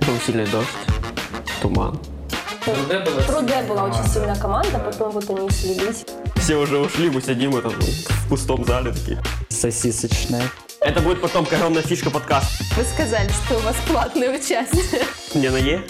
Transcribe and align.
Был 0.00 0.18
сильный 0.24 0.46
дождь, 0.46 0.68
туман. 1.62 1.98
В 2.66 3.26
Труде 3.26 3.62
была 3.62 3.84
очень 3.84 4.06
сильная 4.10 4.36
команда, 4.36 4.78
потом 4.78 5.10
вот 5.12 5.28
они 5.30 5.50
слились. 5.50 6.04
Все 6.36 6.56
уже 6.56 6.78
ушли, 6.78 7.10
мы 7.10 7.20
сидим 7.20 7.56
это, 7.56 7.70
в 7.70 8.28
пустом 8.28 8.64
зале 8.64 8.92
такие. 8.92 9.22
Сосисочная. 9.48 10.42
Это 10.80 11.00
будет 11.00 11.20
потом 11.20 11.46
коронная 11.46 11.82
фишка 11.82 12.10
подкаста. 12.10 12.64
Вы 12.76 12.84
сказали, 12.84 13.28
что 13.28 13.56
у 13.56 13.60
вас 13.60 13.76
платное 13.88 14.30
участие. 14.30 15.04
Не 15.34 15.48
на 15.48 15.56
Е. 15.56 15.82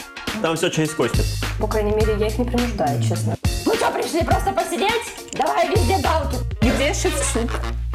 Там 0.42 0.56
все 0.56 0.68
через 0.68 0.90
Костя. 0.92 1.22
По 1.60 1.66
крайней 1.66 1.92
мере, 1.92 2.16
я 2.18 2.26
их 2.26 2.38
не 2.38 2.44
принуждаю, 2.44 3.02
честно. 3.02 3.36
Ну 3.66 3.74
что, 3.74 3.90
пришли 3.90 4.22
просто 4.22 4.52
посидеть? 4.52 5.02
Давай 5.32 5.68
везде 5.68 5.98
галки. 5.98 6.36
Где 6.60 6.92
шип-шип? 6.92 7.50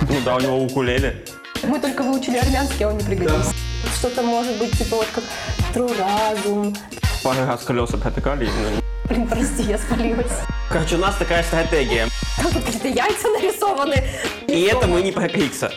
Ну 0.10 0.16
да, 0.26 0.36
у 0.36 0.40
него 0.40 0.64
укулеле. 0.64 1.26
Мы 1.64 1.80
только 1.80 2.04
выучили 2.04 2.38
армянский, 2.38 2.86
а 2.86 2.90
он 2.90 2.98
не 2.98 3.04
пригодился. 3.04 3.54
Что-то 3.98 4.22
может 4.22 4.58
быть 4.58 4.78
типа 4.78 4.98
вот 4.98 5.08
как 5.14 5.24
Труразум. 5.74 6.76
Пару 7.24 7.46
раз 7.46 7.64
колеса 7.64 7.98
протыкали. 7.98 8.50
Блин, 9.06 9.28
прости, 9.28 9.64
я 9.64 9.78
спалилась. 9.78 10.32
Короче, 10.72 10.96
у 10.96 11.00
нас 11.00 11.16
такая 11.16 11.44
стратегия. 11.44 12.08
Там 12.38 12.52
какие-то 12.52 12.88
яйца 12.88 13.28
нарисованы. 13.30 14.04
И 14.48 14.62
это 14.62 14.88
мы 14.88 15.02
не 15.02 15.12
про 15.12 15.28
Крикса. 15.30 15.72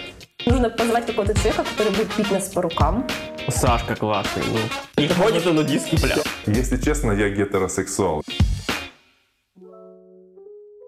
Нужно 0.47 0.71
позвать 0.71 1.07
какого-то 1.07 1.35
человека, 1.35 1.65
который 1.65 1.93
будет 1.93 2.17
бить 2.17 2.31
нас 2.31 2.49
по 2.49 2.63
рукам. 2.63 3.07
Сашка 3.49 3.95
классный, 3.95 4.43
ну. 4.47 5.03
И 5.03 5.09
ходит 5.09 5.45
на 5.45 5.53
нудистский 5.53 5.99
пляж. 5.99 6.21
Если 6.47 6.77
честно, 6.79 7.13
я 7.13 7.29
гетеросексуал. 7.29 8.23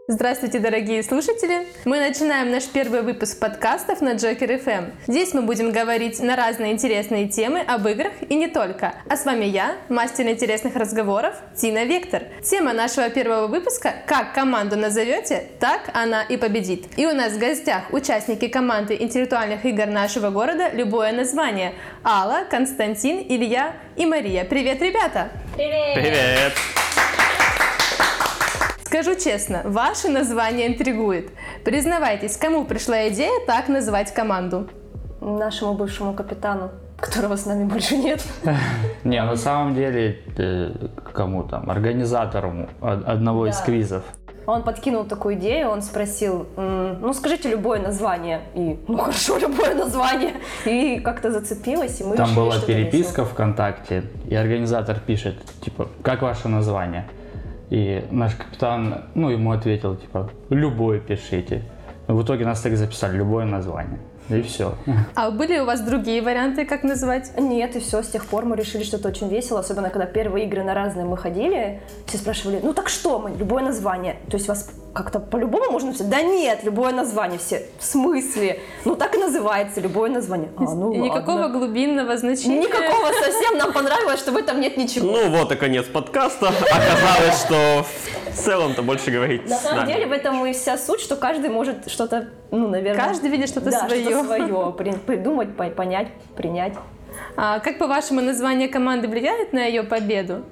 Здравствуйте, 0.07 0.59
дорогие 0.59 1.03
слушатели! 1.03 1.67
Мы 1.87 1.99
начинаем 1.99 2.51
наш 2.51 2.65
первый 2.67 3.01
выпуск 3.01 3.39
подкастов 3.39 4.03
на 4.03 4.13
Джокер 4.13 4.51
FM. 4.51 4.93
Здесь 5.07 5.33
мы 5.33 5.41
будем 5.41 5.73
говорить 5.73 6.21
на 6.21 6.37
разные 6.37 6.73
интересные 6.73 7.27
темы 7.27 7.61
об 7.61 7.89
играх 7.89 8.13
и 8.29 8.35
не 8.35 8.49
только. 8.49 8.97
А 9.09 9.17
с 9.17 9.25
вами 9.25 9.47
я, 9.47 9.77
мастер 9.89 10.29
интересных 10.29 10.77
разговоров 10.77 11.37
Тина 11.57 11.85
Вектор. 11.87 12.25
Тема 12.43 12.75
нашего 12.75 13.09
первого 13.09 13.47
выпуска 13.47 13.95
«Как 14.07 14.35
команду 14.35 14.77
назовете, 14.77 15.47
так 15.59 15.89
она 15.95 16.23
и 16.23 16.37
победит». 16.37 16.85
И 16.99 17.07
у 17.07 17.15
нас 17.15 17.33
в 17.33 17.39
гостях 17.39 17.85
участники 17.91 18.49
команды 18.49 18.99
интеллектуальных 19.01 19.65
игр 19.65 19.87
нашего 19.87 20.29
города 20.29 20.69
«Любое 20.69 21.13
название» 21.13 21.73
Алла, 22.05 22.41
Константин, 22.51 23.25
Илья 23.27 23.73
и 23.97 24.05
Мария. 24.05 24.45
Привет, 24.45 24.83
ребята! 24.83 25.31
Привет! 25.55 26.53
Скажу 28.95 29.17
честно, 29.17 29.63
ваше 29.65 30.09
название 30.09 30.69
интригует. 30.69 31.31
Признавайтесь, 31.65 32.37
кому 32.37 32.65
пришла 32.65 33.09
идея 33.09 33.45
так 33.45 33.67
называть 33.67 34.15
команду? 34.15 34.69
Нашему 35.21 35.75
бывшему 35.75 36.15
капитану, 36.15 36.71
которого 37.01 37.35
с 37.35 37.45
нами 37.45 37.65
больше 37.65 37.97
нет. 37.97 38.25
Не, 39.05 39.21
на 39.25 39.35
самом 39.35 39.75
деле, 39.75 40.21
э, 40.39 40.71
кому 41.13 41.43
там, 41.43 41.71
организатору 41.71 42.69
од- 42.81 43.05
одного 43.05 43.49
из 43.49 43.59
квизов. 43.59 44.05
Он 44.47 44.63
подкинул 44.63 45.03
такую 45.07 45.35
идею, 45.35 45.71
он 45.71 45.83
спросил, 45.83 46.47
«М, 46.57 47.01
ну 47.01 47.13
скажите 47.15 47.49
любое 47.49 47.81
название. 47.81 48.43
И, 48.55 48.79
ну 48.87 48.97
хорошо, 48.99 49.39
любое 49.43 49.75
название. 49.75 50.35
И 50.67 51.01
как-то 51.01 51.33
зацепилось, 51.33 52.01
и 52.01 52.05
мы 52.05 52.17
Там 52.17 52.33
была 52.37 52.61
переписка 52.61 53.25
ВКонтакте, 53.25 54.05
и 54.31 54.37
организатор 54.37 55.01
пишет, 55.01 55.35
типа, 55.63 55.89
как 56.03 56.23
ваше 56.23 56.47
название? 56.47 57.09
И 57.71 58.05
наш 58.11 58.35
капитан, 58.35 59.05
ну, 59.15 59.31
ему 59.31 59.53
ответил, 59.53 59.97
типа, 59.97 60.31
любое 60.51 61.01
пишите. 61.01 61.63
В 62.07 62.23
итоге 62.23 62.45
нас 62.45 62.61
так 62.61 62.77
записали, 62.77 63.17
любое 63.17 63.45
название. 63.45 63.99
И 64.31 64.43
все. 64.43 64.75
А 65.15 65.31
были 65.31 65.59
у 65.59 65.65
вас 65.65 65.81
другие 65.81 66.23
варианты, 66.23 66.65
как 66.65 66.83
называть? 66.83 67.25
весело. 67.35 67.41
Нет, 67.41 67.77
и 67.77 67.81
все, 67.81 68.03
с 68.03 68.09
тех 68.09 68.27
пор 68.27 68.45
мы 68.45 68.57
решили, 68.57 68.83
что 68.83 68.97
это 68.97 69.09
очень 69.09 69.29
весело, 69.29 69.61
особенно 69.61 69.91
когда 69.91 70.07
первые 70.07 70.47
игры 70.47 70.63
на 70.63 70.75
разные 70.75 71.07
мы 71.07 71.17
ходили, 71.17 71.81
все 72.07 72.19
спрашивали, 72.19 72.61
ну 72.63 72.75
так 72.75 72.89
что 72.89 73.19
мы, 73.19 73.31
любое 73.31 73.63
название, 73.63 74.17
то 74.31 74.37
есть 74.37 74.49
вас 74.49 74.71
как-то 74.93 75.19
по-любому 75.19 75.73
можно 75.73 75.93
все, 75.93 76.05
да 76.05 76.23
нет, 76.23 76.61
любое 76.63 76.93
название, 76.93 77.39
все, 77.39 77.67
в 77.79 77.85
смысле, 77.85 78.61
ну 78.85 78.95
так 78.97 79.15
и 79.15 79.19
называется, 79.19 79.81
любое 79.81 80.11
название. 80.11 80.51
А, 80.57 80.63
ну 80.63 80.93
И 80.93 80.99
никакого 80.99 81.43
ладно. 81.43 81.59
глубинного 81.59 82.17
значения. 82.17 82.61
Никакого 82.61 83.13
совсем, 83.13 83.59
нам 83.59 83.73
понравилось, 83.73 84.21
что 84.21 84.33
в 84.33 84.37
этом 84.37 84.61
нет 84.61 84.77
ничего. 84.77 85.07
Ну 85.07 85.31
вот 85.31 85.51
и 85.53 85.57
конец 85.57 85.87
подкаста. 85.87 86.49
Оказалось, 86.49 87.41
что 87.41 87.85
в 88.31 88.37
целом-то 88.37 88.83
больше 88.83 89.11
говорить 89.11 89.49
На 89.49 89.57
самом 89.57 89.87
деле 89.87 90.07
в 90.07 90.13
этом 90.13 90.45
и 90.47 90.53
вся 90.53 90.79
суть, 90.79 91.01
что 91.01 91.17
каждый 91.17 91.51
может 91.51 91.91
что-то, 91.91 92.29
ну, 92.51 92.69
наверное... 92.69 93.05
Каждый 93.05 93.31
видит 93.31 93.49
что-то 93.49 93.71
да, 93.71 93.81
свое. 94.23 94.47
свое, 94.47 94.73
при- 94.73 94.93
придумать, 94.93 95.57
по- 95.57 95.71
понять, 95.71 96.09
принять. 96.37 96.75
А 97.37 97.59
как 97.61 97.79
по-вашему 97.79 98.21
название 98.21 98.69
команды 98.69 99.09
влияет 99.09 99.53
на 99.53 99.65
ее 99.65 99.83
победу? 99.83 100.43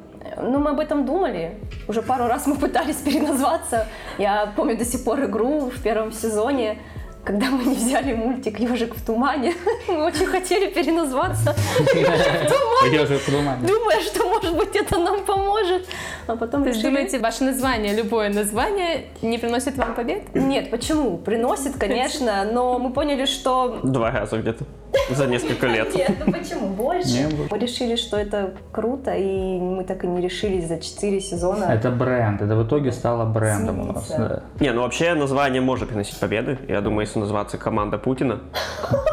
Ну, 0.40 0.58
мы 0.58 0.70
об 0.70 0.80
этом 0.80 1.04
думали. 1.04 1.58
Уже 1.88 2.00
пару 2.02 2.26
раз 2.26 2.46
мы 2.46 2.54
пытались 2.56 2.96
переназваться. 2.96 3.86
Я 4.18 4.52
помню 4.56 4.76
до 4.76 4.84
сих 4.84 5.04
пор 5.04 5.24
игру 5.24 5.70
в 5.70 5.82
первом 5.82 6.12
сезоне, 6.12 6.78
когда 7.24 7.50
мы 7.50 7.64
не 7.64 7.74
взяли 7.74 8.14
мультик 8.14 8.58
«Ежик 8.58 8.94
в 8.94 9.04
тумане». 9.04 9.54
Мы 9.88 10.04
очень 10.04 10.26
хотели 10.26 10.70
переназваться, 10.72 11.54
Я 11.94 13.02
уже 13.02 13.18
подумал. 13.18 13.56
думая, 13.62 14.00
что, 14.00 14.28
может 14.28 14.56
быть, 14.56 14.74
это 14.74 14.98
нам 14.98 15.24
поможет. 15.24 15.86
А 16.26 16.36
потом 16.36 16.62
То 16.62 16.70
есть 16.70 16.82
думаете, 16.82 17.18
ваше 17.18 17.44
название, 17.44 17.94
любое 17.94 18.28
название 18.28 19.06
не 19.22 19.38
приносит 19.38 19.76
вам 19.76 19.94
побед? 19.94 20.34
Нет, 20.34 20.70
почему? 20.70 21.18
Приносит, 21.18 21.76
конечно, 21.78 22.44
но 22.44 22.78
мы 22.78 22.92
поняли, 22.92 23.26
что 23.26 23.80
Два 23.82 24.10
раза 24.10 24.38
где-то 24.38 24.64
за 25.10 25.26
несколько 25.26 25.66
лет. 25.66 25.94
Нет, 25.94 26.12
ну 26.24 26.32
почему? 26.32 26.68
Больше. 26.68 27.28
Мы 27.50 27.58
решили, 27.58 27.96
что 27.96 28.16
это 28.16 28.54
круто, 28.72 29.14
и 29.14 29.58
мы 29.58 29.84
так 29.84 30.04
и 30.04 30.06
не 30.06 30.20
решились 30.20 30.68
за 30.68 30.78
4 30.78 31.20
сезона. 31.20 31.64
Это 31.64 31.90
бренд, 31.90 32.42
это 32.42 32.54
в 32.54 32.66
итоге 32.66 32.92
стало 32.92 33.24
брендом 33.24 33.80
у 33.80 33.92
нас. 33.92 34.12
Не, 34.60 34.72
ну 34.72 34.82
вообще 34.82 35.14
название 35.14 35.60
может 35.60 35.88
приносить 35.88 36.18
победы. 36.18 36.58
Я 36.68 36.80
думаю, 36.80 37.06
если 37.12 37.20
называться 37.20 37.58
команда 37.58 37.98
Путина, 37.98 38.40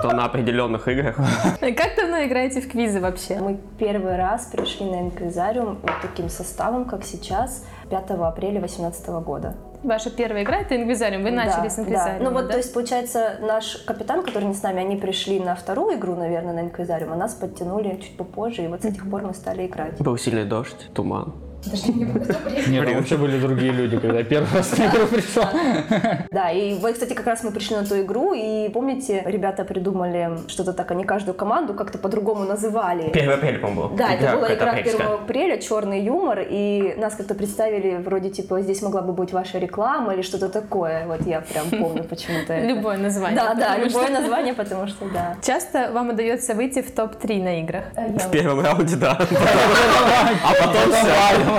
то 0.02 0.12
на 0.16 0.24
определенных 0.26 0.88
играх. 0.88 1.18
Как 1.60 1.96
давно 1.98 2.24
играете 2.24 2.62
в 2.62 2.70
квизы 2.72 3.02
вообще? 3.02 3.40
Мы 3.40 3.60
первый 3.78 4.16
раз 4.16 4.46
пришли 4.46 4.86
на 4.90 5.02
инквизариум 5.02 5.80
вот 5.82 5.92
таким 6.02 6.30
составом, 6.30 6.86
как 6.86 7.04
сейчас, 7.04 7.66
5 7.90 8.12
апреля 8.12 8.60
2018 8.60 9.08
года. 9.26 9.56
Ваша 9.84 10.10
первая 10.12 10.44
игра 10.44 10.58
это 10.60 10.76
Инквизариум. 10.76 11.24
Вы 11.24 11.32
начали 11.32 11.64
Да, 11.64 11.70
с 11.70 11.76
да. 11.76 11.82
Инквизариума, 11.82 12.30
Ну 12.30 12.32
вот, 12.36 12.46
да? 12.48 12.52
то 12.52 12.58
есть, 12.58 12.74
получается, 12.74 13.38
наш 13.42 13.78
капитан, 13.86 14.24
который 14.24 14.46
не 14.46 14.54
с 14.54 14.62
нами, 14.62 14.82
они 14.82 14.96
пришли 14.98 15.40
на 15.40 15.56
вторую 15.56 15.98
игру, 15.98 16.16
наверное, 16.16 16.54
на 16.54 16.60
инквизариум, 16.62 17.14
а 17.14 17.16
нас 17.16 17.34
подтянули 17.34 17.98
чуть 18.02 18.18
попозже, 18.18 18.64
и 18.64 18.68
вот 18.68 18.82
с 18.82 18.86
этих 18.86 19.10
пор 19.10 19.24
мы 19.24 19.34
стали 19.34 19.68
играть. 19.68 19.98
Был 20.02 20.18
сильный 20.18 20.46
дождь, 20.46 20.90
туман. 20.94 21.34
Нет, 21.66 22.86
там 22.86 22.96
вообще 22.96 23.18
были 23.18 23.40
другие 23.40 23.72
люди, 23.72 23.98
когда 23.98 24.20
я 24.20 24.24
первый 24.24 24.52
раз 24.54 24.78
на 24.78 24.86
игру 24.86 25.08
пришел. 25.08 25.44
Да, 26.32 26.52
и 26.52 26.76
вот, 26.76 26.94
кстати, 26.94 27.14
как 27.14 27.26
раз 27.26 27.44
мы 27.44 27.52
пришли 27.52 27.76
на 27.76 27.86
ту 27.86 28.00
игру, 28.02 28.34
и 28.34 28.70
помните, 28.70 29.24
ребята 29.26 29.64
придумали 29.64 30.40
что-то 30.48 30.74
так, 30.74 30.92
они 30.92 31.04
каждую 31.04 31.36
команду 31.36 31.74
как-то 31.74 31.98
по-другому 31.98 32.46
называли. 32.46 33.10
1 33.10 33.32
апреля, 33.32 33.60
по-моему, 33.60 33.90
был. 33.90 33.98
Да, 33.98 34.14
это 34.14 34.36
была 34.36 34.54
игра 34.54 34.72
апрельская. 34.72 35.08
1 35.08 35.24
апреля, 35.24 35.58
черный 35.58 36.04
юмор, 36.04 36.40
и 36.50 36.96
нас 36.98 37.16
как-то 37.16 37.36
представили 37.36 37.98
вроде 37.98 38.30
типа 38.30 38.62
здесь 38.62 38.82
могла 38.82 39.02
бы 39.02 39.14
быть 39.14 39.34
ваша 39.34 39.58
реклама 39.58 40.14
или 40.14 40.22
что-то 40.22 40.50
такое. 40.50 41.06
Вот 41.08 41.26
я 41.26 41.42
прям 41.42 41.70
помню 41.82 42.04
почему-то. 42.04 42.60
Любое 42.60 42.98
название. 42.98 43.36
Да, 43.36 43.54
да, 43.54 43.78
любое 43.78 44.10
название, 44.10 44.54
потому 44.62 44.88
что 44.88 45.06
да. 45.14 45.36
Часто 45.42 45.92
вам 45.92 46.10
удается 46.10 46.54
выйти 46.54 46.82
в 46.82 46.92
топ-3 46.92 47.44
на 47.44 47.60
играх. 47.62 47.86
В 47.96 48.32
первом 48.32 48.62
раунде, 48.62 48.96
да. 48.96 49.18
А 49.20 50.54
потом 50.54 50.92
все. 50.92 51.59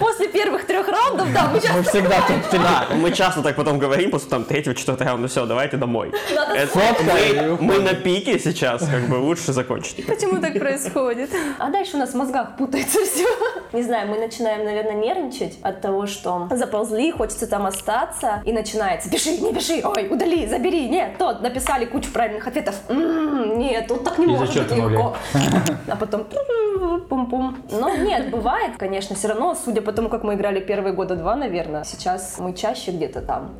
После 0.01 0.27
первых 0.27 0.65
трех 0.65 0.87
раундов, 0.87 1.31
да, 1.31 1.47
мы 1.53 1.59
сейчас 1.59 1.75
Мы 1.75 1.83
всегда 1.83 2.15
топ-3. 2.27 2.51
Да, 2.53 2.87
мы 2.95 3.11
часто 3.11 3.41
так 3.43 3.55
потом 3.55 3.77
говорим, 3.79 4.09
после 4.11 4.29
там 4.29 4.43
третьего, 4.43 4.73
четвертого 4.75 5.09
раунда, 5.11 5.27
все, 5.27 5.45
давайте 5.45 5.77
домой. 5.77 6.11
Надо 6.35 6.53
Это- 6.55 6.79
мы, 7.03 7.57
мы 7.61 7.79
на 7.79 7.93
пике 7.93 8.39
сейчас, 8.39 8.81
как 8.87 9.03
бы 9.07 9.15
лучше 9.15 9.53
закончить. 9.53 10.05
Почему 10.07 10.41
так 10.41 10.57
происходит? 10.57 11.29
А 11.59 11.69
дальше 11.69 11.95
у 11.97 11.99
нас 11.99 12.09
в 12.11 12.15
мозгах 12.15 12.57
путается 12.57 12.99
все. 13.05 13.27
Не 13.73 13.83
знаю, 13.83 14.07
мы 14.09 14.17
начинаем, 14.17 14.65
наверное, 14.65 14.95
нервничать 14.95 15.57
от 15.61 15.81
того, 15.81 16.07
что 16.07 16.47
заползли, 16.51 17.11
хочется 17.11 17.47
там 17.47 17.65
остаться, 17.67 18.41
и 18.43 18.51
начинается 18.51 19.09
«Пиши, 19.09 19.37
не 19.37 19.53
пиши, 19.53 19.81
ой, 19.83 20.07
удали, 20.09 20.47
забери, 20.47 20.89
нет, 20.89 21.17
тот». 21.19 21.41
Написали 21.41 21.85
кучу 21.85 22.11
правильных 22.11 22.47
ответов 22.47 22.75
«М, 22.89 23.59
«Нет, 23.59 23.85
вот 23.89 24.03
так 24.03 24.17
не 24.17 24.25
И 24.25 24.27
может 24.27 24.47
быть 24.47 24.53
зачеркнули. 24.55 24.93
легко». 24.93 25.15
А 25.87 25.95
потом 25.95 26.25
пум-пум. 27.07 27.57
Но 27.71 27.89
нет, 27.95 28.29
бывает, 28.29 28.71
конечно, 28.77 29.15
все 29.15 29.27
равно, 29.29 29.55
судя 29.55 29.81
по 29.81 29.90
тому, 29.91 30.09
как 30.09 30.23
мы 30.23 30.35
играли 30.35 30.59
первые 30.59 30.93
года 30.93 31.15
два, 31.15 31.35
наверное, 31.35 31.83
сейчас 31.83 32.37
мы 32.39 32.53
чаще 32.53 32.91
где-то 32.91 33.21
там 33.21 33.55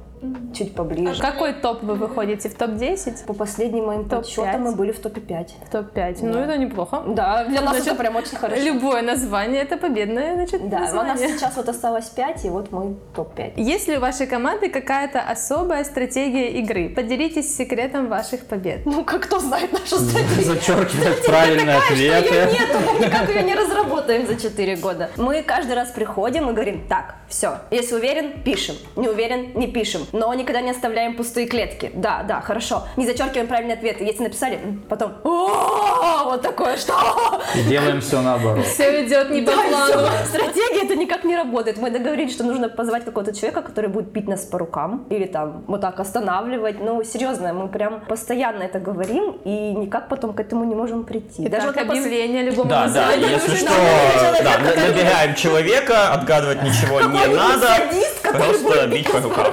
чуть 0.54 0.76
поближе. 0.76 1.20
Какой 1.22 1.54
топ 1.54 1.82
вы 1.84 1.96
выходите? 1.96 2.50
В 2.50 2.56
топ-10? 2.56 3.26
По 3.26 3.34
последним 3.34 3.86
моим 3.86 4.04
Топ 4.10 4.20
подсчетам 4.20 4.62
мы 4.62 4.76
были 4.76 4.92
в 4.92 5.00
топе 5.00 5.22
5. 5.22 5.56
В 5.68 5.72
топ-5. 5.72 6.18
Ну, 6.22 6.38
это 6.40 6.58
неплохо. 6.58 7.04
Да, 7.08 7.46
для 7.46 7.62
нас 7.62 7.72
Значит, 7.72 7.88
это 7.88 7.96
прям 7.96 8.16
очень 8.16 8.38
хорошо. 8.38 8.62
Любое 8.62 9.02
название 9.02 9.62
это 9.62 9.78
победное, 9.78 10.36
значит, 10.36 10.70
Да, 10.70 10.78
у 10.78 10.80
нас 10.82 10.94
название. 10.94 11.38
сейчас 11.38 11.56
вот 11.56 11.70
осталось 11.70 12.06
5, 12.10 12.46
и 12.46 12.50
вот 12.50 12.72
мы 12.72 12.96
топ-5. 13.16 13.54
Есть 13.58 13.88
ли 13.88 13.98
у 13.98 14.00
вашей 14.00 14.28
команды 14.28 14.70
какая-то 14.70 15.22
особая 15.22 15.84
стратегия 15.84 16.50
игры? 16.60 16.90
Поделитесь 16.90 17.56
секретом 17.56 18.08
ваших 18.08 18.46
побед. 18.46 18.86
Ну, 18.86 19.04
как 19.04 19.24
кто 19.24 19.40
знает 19.40 19.72
нашу 19.72 19.98
стратегию? 19.98 20.44
Зачеркивать 20.46 21.26
правильные 21.26 21.80
Ее 21.96 22.16
ответы. 22.18 22.52
нету, 22.54 22.80
мы 22.94 23.06
никак 23.06 23.30
ее 23.30 23.44
не 23.44 23.56
разработаем 23.56 24.28
за 24.28 24.36
4 24.36 24.76
года. 24.78 25.10
Мы 25.18 25.42
каждый 25.42 25.76
раз 25.76 25.90
приходим 25.90 26.50
и 26.50 26.54
говорим, 26.54 26.86
так, 26.88 27.16
все, 27.28 27.60
если 27.72 27.96
уверен, 27.96 28.42
пишем, 28.44 28.76
не 28.96 29.08
уверен, 29.08 29.52
не 29.56 29.68
пишем, 29.68 30.02
но 30.12 30.34
никогда 30.34 30.62
не 30.62 30.72
оставляем 30.72 31.16
пустые 31.16 31.48
клетки. 31.48 31.92
Да, 31.94 32.24
да, 32.28 32.42
хорошо. 32.42 32.84
Не 32.98 33.06
зачеркиваем 33.06 33.48
правильные 33.48 33.76
ответы. 33.76 34.04
Если 34.04 34.24
написали, 34.24 34.60
потом, 34.90 35.14
«О, 35.24 36.24
вот 36.26 36.42
такое, 36.42 36.78
что? 36.78 36.94
И 37.56 37.62
делаем 37.64 38.02
все 38.02 38.22
наоборот. 38.22 38.66
Все 38.66 39.06
идет 39.06 39.30
не 39.30 39.42
по 39.42 39.52
плану. 39.52 40.08
Стратегия 40.28 40.84
это 40.86 40.96
никак 40.96 41.24
не 41.24 41.36
работает. 41.36 41.78
Мы 41.78 41.90
договорились, 41.92 42.34
что 42.34 42.44
нужно 42.44 42.70
позвать 42.70 43.06
какого-то 43.06 43.34
человека, 43.34 43.62
который 43.62 43.90
будет 43.90 44.14
пить 44.14 44.28
нас 44.28 44.42
по 44.46 44.58
рукам 44.60 45.06
или 45.10 45.26
там 45.26 45.64
вот 45.68 45.82
так 45.82 46.00
останавливать. 46.00 46.80
Ну, 46.80 47.04
серьезно, 47.04 47.54
мы 47.54 47.68
прям 47.68 48.02
постоянно 48.02 48.64
это 48.64 48.80
говорим 48.80 49.38
и 49.44 49.74
никак 49.74 50.08
потом 50.10 50.34
к 50.34 50.40
этому 50.40 50.64
не 50.66 50.76
можем 50.76 51.04
прийти. 51.04 51.46
Итак, 51.48 51.64
вот 51.66 51.76
на 51.76 51.82
пос- 51.82 51.90
объявление 51.90 52.44
любому 52.44 52.70
Да, 52.70 52.88
да, 52.88 53.12
если 53.14 53.56
что, 53.56 53.72
да, 54.44 54.58
набираем 54.60 55.36
человека, 55.36 56.14
отгадывать 56.14 56.64
ничего 56.64 57.02
не 57.02 57.28
надо, 57.28 57.68
просто 58.24 58.88
бить 58.88 59.12
по 59.12 59.20
рукам. 59.20 59.52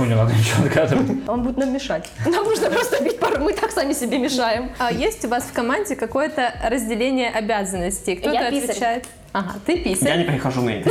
Почему 0.00 0.14
не 0.14 0.22
надо 0.22 0.32
ничего 0.32 0.64
отгадывать? 0.64 1.28
Он 1.28 1.42
будет 1.42 1.58
нам 1.58 1.74
мешать. 1.74 2.08
Нам 2.24 2.44
нужно 2.44 2.70
просто 2.70 3.04
бить 3.04 3.18
пару. 3.18 3.38
Мы 3.42 3.52
так 3.52 3.70
сами 3.70 3.92
себе 3.92 4.18
мешаем. 4.18 4.70
А 4.78 4.90
есть 4.90 5.26
у 5.26 5.28
вас 5.28 5.44
в 5.44 5.52
команде 5.52 5.94
какое-то 5.94 6.54
разделение 6.64 7.28
обязанностей? 7.28 8.16
Кто-то 8.16 8.46
отвечает. 8.46 9.04
Ага, 9.32 9.54
ты 9.64 9.76
Я 9.78 9.84
писарь. 9.84 10.18
не 10.18 10.24
прихожу 10.24 10.62
на 10.62 10.70
это. 10.70 10.90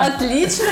Отлично 0.00 0.64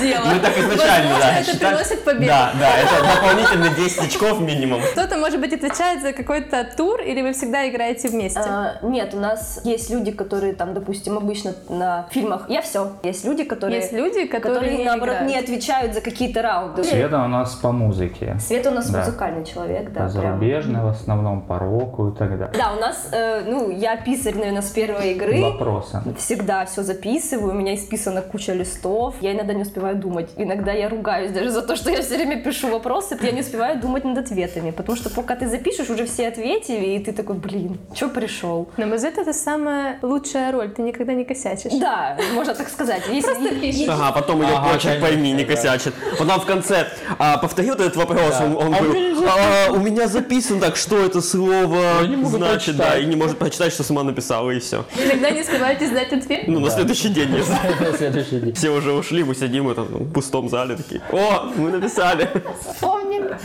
дело. 0.00 0.24
Мы 0.26 0.38
так 0.40 0.56
изначально, 0.58 1.10
Возможно, 1.14 1.18
да, 1.20 1.40
это 1.40 1.58
приносит 1.58 2.04
победу. 2.04 2.26
Да, 2.26 2.52
да, 2.58 2.70
это 2.78 3.14
дополнительно 3.14 3.68
10 3.76 3.98
очков 4.06 4.40
минимум. 4.40 4.80
Кто-то, 4.92 5.16
может 5.16 5.40
быть, 5.40 5.52
отвечает 5.52 6.02
за 6.02 6.12
какой-то 6.12 6.64
тур, 6.76 7.00
или 7.00 7.22
вы 7.22 7.32
всегда 7.32 7.68
играете 7.68 8.08
вместе? 8.08 8.40
А, 8.40 8.78
нет, 8.82 9.12
у 9.14 9.18
нас 9.18 9.60
есть 9.64 9.90
люди, 9.90 10.12
которые 10.12 10.54
там, 10.54 10.74
допустим, 10.74 11.16
обычно 11.18 11.54
на 11.68 12.06
фильмах. 12.10 12.46
Я 12.48 12.62
все. 12.62 12.92
Есть 13.02 13.24
люди, 13.24 13.44
которые, 13.44 13.80
Есть 13.80 13.92
люди, 13.92 14.26
которые, 14.26 14.54
которые 14.60 14.78
не 14.78 14.84
наоборот 14.84 15.16
играют. 15.16 15.30
не 15.32 15.38
отвечают 15.38 15.94
за 15.94 16.00
какие-то 16.00 16.40
раунды. 16.42 16.84
Света 16.84 17.22
у 17.22 17.28
нас 17.28 17.54
по 17.56 17.72
музыке. 17.72 18.36
Света 18.40 18.70
у 18.70 18.74
нас 18.74 18.88
Да. 18.90 19.00
музыкальный 19.00 19.44
человек, 19.44 19.92
да. 19.92 20.08
По 20.08 20.18
прям. 20.18 20.38
в 20.38 20.88
основном, 20.88 21.42
по 21.42 21.58
року 21.58 22.08
и 22.08 22.16
так 22.16 22.30
далее. 22.38 22.54
Да, 22.56 22.72
у 22.72 22.80
нас, 22.80 23.08
э, 23.12 23.42
ну, 23.46 23.70
я 23.70 23.96
писарь, 23.96 24.34
наверное, 24.36 24.62
с 24.62 24.70
первой 24.86 25.12
игры. 25.12 25.40
Вопросы. 25.40 26.02
Всегда 26.18 26.64
все 26.66 26.82
записываю, 26.82 27.50
у 27.50 27.54
меня 27.54 27.74
исписана 27.74 28.22
куча 28.22 28.52
листов. 28.52 29.14
Я 29.20 29.32
иногда 29.32 29.52
не 29.52 29.62
успеваю 29.62 29.96
думать. 29.96 30.30
Иногда 30.36 30.72
я 30.72 30.88
ругаюсь 30.88 31.32
даже 31.32 31.50
за 31.50 31.62
то, 31.62 31.76
что 31.76 31.90
я 31.90 32.02
все 32.02 32.16
время 32.16 32.42
пишу 32.42 32.68
вопросы, 32.68 33.16
я 33.20 33.32
не 33.32 33.40
успеваю 33.40 33.80
думать 33.80 34.04
над 34.04 34.18
ответами. 34.18 34.70
Потому 34.70 34.96
что 34.96 35.10
пока 35.10 35.36
ты 35.36 35.48
запишешь, 35.48 35.90
уже 35.90 36.06
все 36.06 36.28
ответили, 36.28 36.96
и 36.96 36.98
ты 36.98 37.12
такой, 37.12 37.36
блин, 37.36 37.78
что 37.94 38.08
пришел? 38.08 38.68
На 38.76 38.86
мой 38.86 38.96
взгляд, 38.96 39.18
это 39.18 39.32
самая 39.32 39.98
лучшая 40.02 40.52
роль. 40.52 40.70
Ты 40.70 40.82
никогда 40.82 41.12
не 41.14 41.24
косячишь. 41.24 41.72
Да, 41.80 42.16
можно 42.34 42.54
так 42.54 42.68
сказать. 42.68 43.02
Если, 43.08 43.22
Просто 43.22 43.54
пишешь. 43.54 43.88
Ага, 43.88 44.12
потом 44.12 44.42
ее 44.42 44.56
конечно, 44.56 45.00
пойми, 45.00 45.32
не 45.32 45.44
косячит. 45.44 45.94
Вот 46.18 46.28
нам 46.28 46.40
в 46.40 46.46
конце 46.46 46.86
а, 47.18 47.38
повторил 47.38 47.74
этот 47.74 47.96
вопрос, 47.96 48.40
он, 48.40 48.56
он 48.56 48.72
говорил, 48.72 49.24
«А, 49.26 49.72
у 49.72 49.78
меня 49.78 50.06
записано 50.08 50.60
так, 50.60 50.76
что 50.76 50.98
это 50.98 51.20
слово 51.20 52.06
значит, 52.24 52.76
да, 52.76 52.98
и 52.98 53.06
не 53.06 53.16
может 53.16 53.38
прочитать, 53.38 53.72
что 53.72 53.82
сама 53.82 54.02
написала, 54.02 54.50
и 54.50 54.58
все. 54.60 54.75
Иногда 54.96 55.30
не 55.30 55.40
успеваете 55.40 55.86
сдать 55.86 56.12
ответ. 56.12 56.44
Ну, 56.48 56.60
на 56.60 56.70
следующий 56.70 57.08
день, 57.08 57.34
если 57.34 57.52
На 57.90 57.96
следующий 57.96 58.40
день. 58.40 58.54
все 58.54 58.70
уже 58.70 58.92
ушли, 58.92 59.24
мы 59.24 59.34
сидим 59.34 59.66
в 59.66 59.70
этом 59.70 59.86
в 59.86 60.12
пустом 60.12 60.48
зале 60.48 60.76
такие, 60.76 61.00
о, 61.12 61.50
мы 61.56 61.70
написали. 61.70 62.28
вспомнили. 62.60 63.36